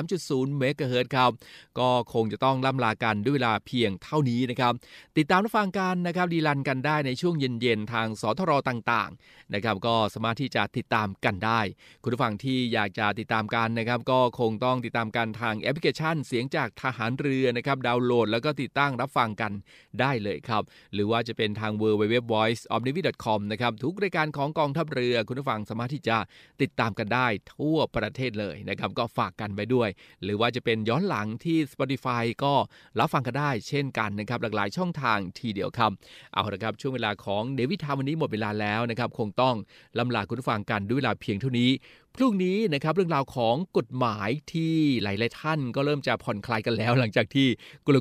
[0.00, 1.30] 93.0เมกะเฮิรตครับ
[1.78, 4.72] ก็คงจะต้องล่ำลากันด้วยเวลาเพียงเท่านี้นะครับ
[5.18, 11.60] ติดตามรับฟังกันนะครับดีลันกันได้ในช่วงเย็นๆ ทางสทรต่างๆนะครับก็สามารถที่จะติดตามกันได้
[12.02, 19.52] คุณผู้ฟังที่อยากจะติดตามกันนะครับก็คงต้องติดตามกันทางแอปพลิเคชัน เสียงจากทหารเรือนะครับดาวน์โหลด แล้วก็ติดตั้งรับฟังกัน
[20.00, 20.62] ได้เลยครับ
[20.94, 23.26] หรือว่าจะเป็นทาง w w w v o i c e o f n a v y c
[23.32, 26.16] o m นะครับทุกรายการของกองทัพเรือ คุณผู้ฟังสามารถที่จะ
[26.62, 29.88] ติดตามกันได้ทั่วประเทศเลยนะครับก็ฝากกันไปด้วย
[30.22, 32.54] หรือว่าจะเป็นย้อนหลังที่ Spotify ก็
[32.98, 35.90] รับฟังกันได้เช่นกันนะครับหลากหลายช่องทางทีเดียวครับ
[36.34, 39.54] เอาละครับช่วงเวลาของเดวิทามวันนี้หมดเวลาแล้วนะครับคงต้อง
[39.98, 41.70] ลำลาคุณผู้ฟังกันด้วยเวลาเพียงเท่านี้
[42.16, 47.48] พรุ่งนี้นะครับเรื่องราวของกฎหมายที่หลายๆท่านก็เริ่มจะผ่อนคลายกันแล้ว หลังจากที่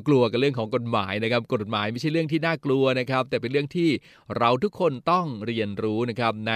[0.08, 3.90] กลัวๆกันเรื่องของกฎหมายนะครับ กฎหมายไม่ใช่เรื่องที่น่ากลัวนะครับ แต่เป็นเรื่องที่
[4.38, 6.54] เราทุกคนต้องเรียนรู้นะครับใน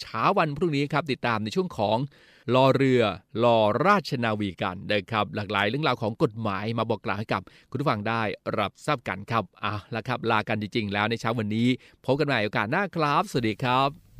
[0.00, 1.98] เช้าวันพรุ่งนี้ครับติดตามในช่วงของ
[2.54, 3.02] รอเรือ
[3.44, 8.22] รอราชนาวีกันนะครับ หลากหลายเรื่องราวของกฎหมายมาบอกกล่าวให้กับคุณผู้ฟังได้
[8.58, 11.68] รับทราบกันครับอะแล้วครับลากันจริงๆ แล้วในเช้าวันนี้
[12.04, 14.11] พบกันใหม่โอกาสหน้าครับ สวัสดีครับ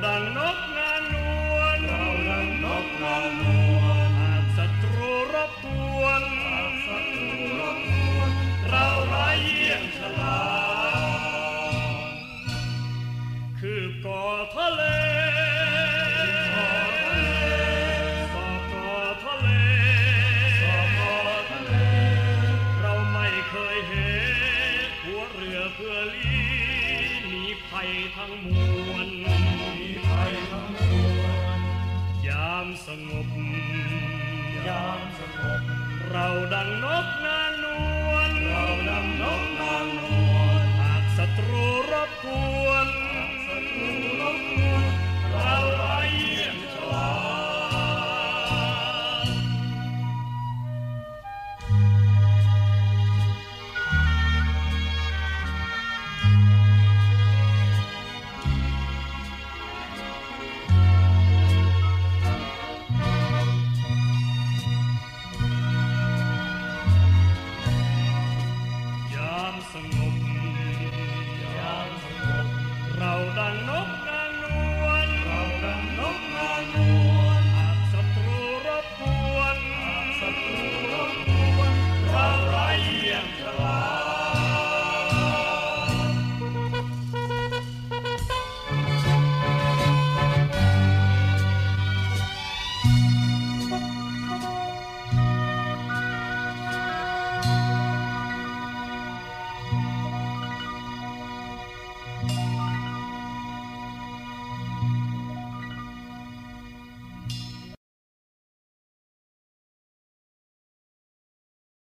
[0.00, 0.75] เรา
[33.08, 33.28] งบ
[34.66, 35.62] ยามสงบ
[36.10, 37.64] เราดังนกนาน
[38.08, 39.98] วลเราดังนกนาน
[40.30, 40.34] ว
[40.64, 42.26] ลหากศัตรูรบก
[42.64, 42.65] วน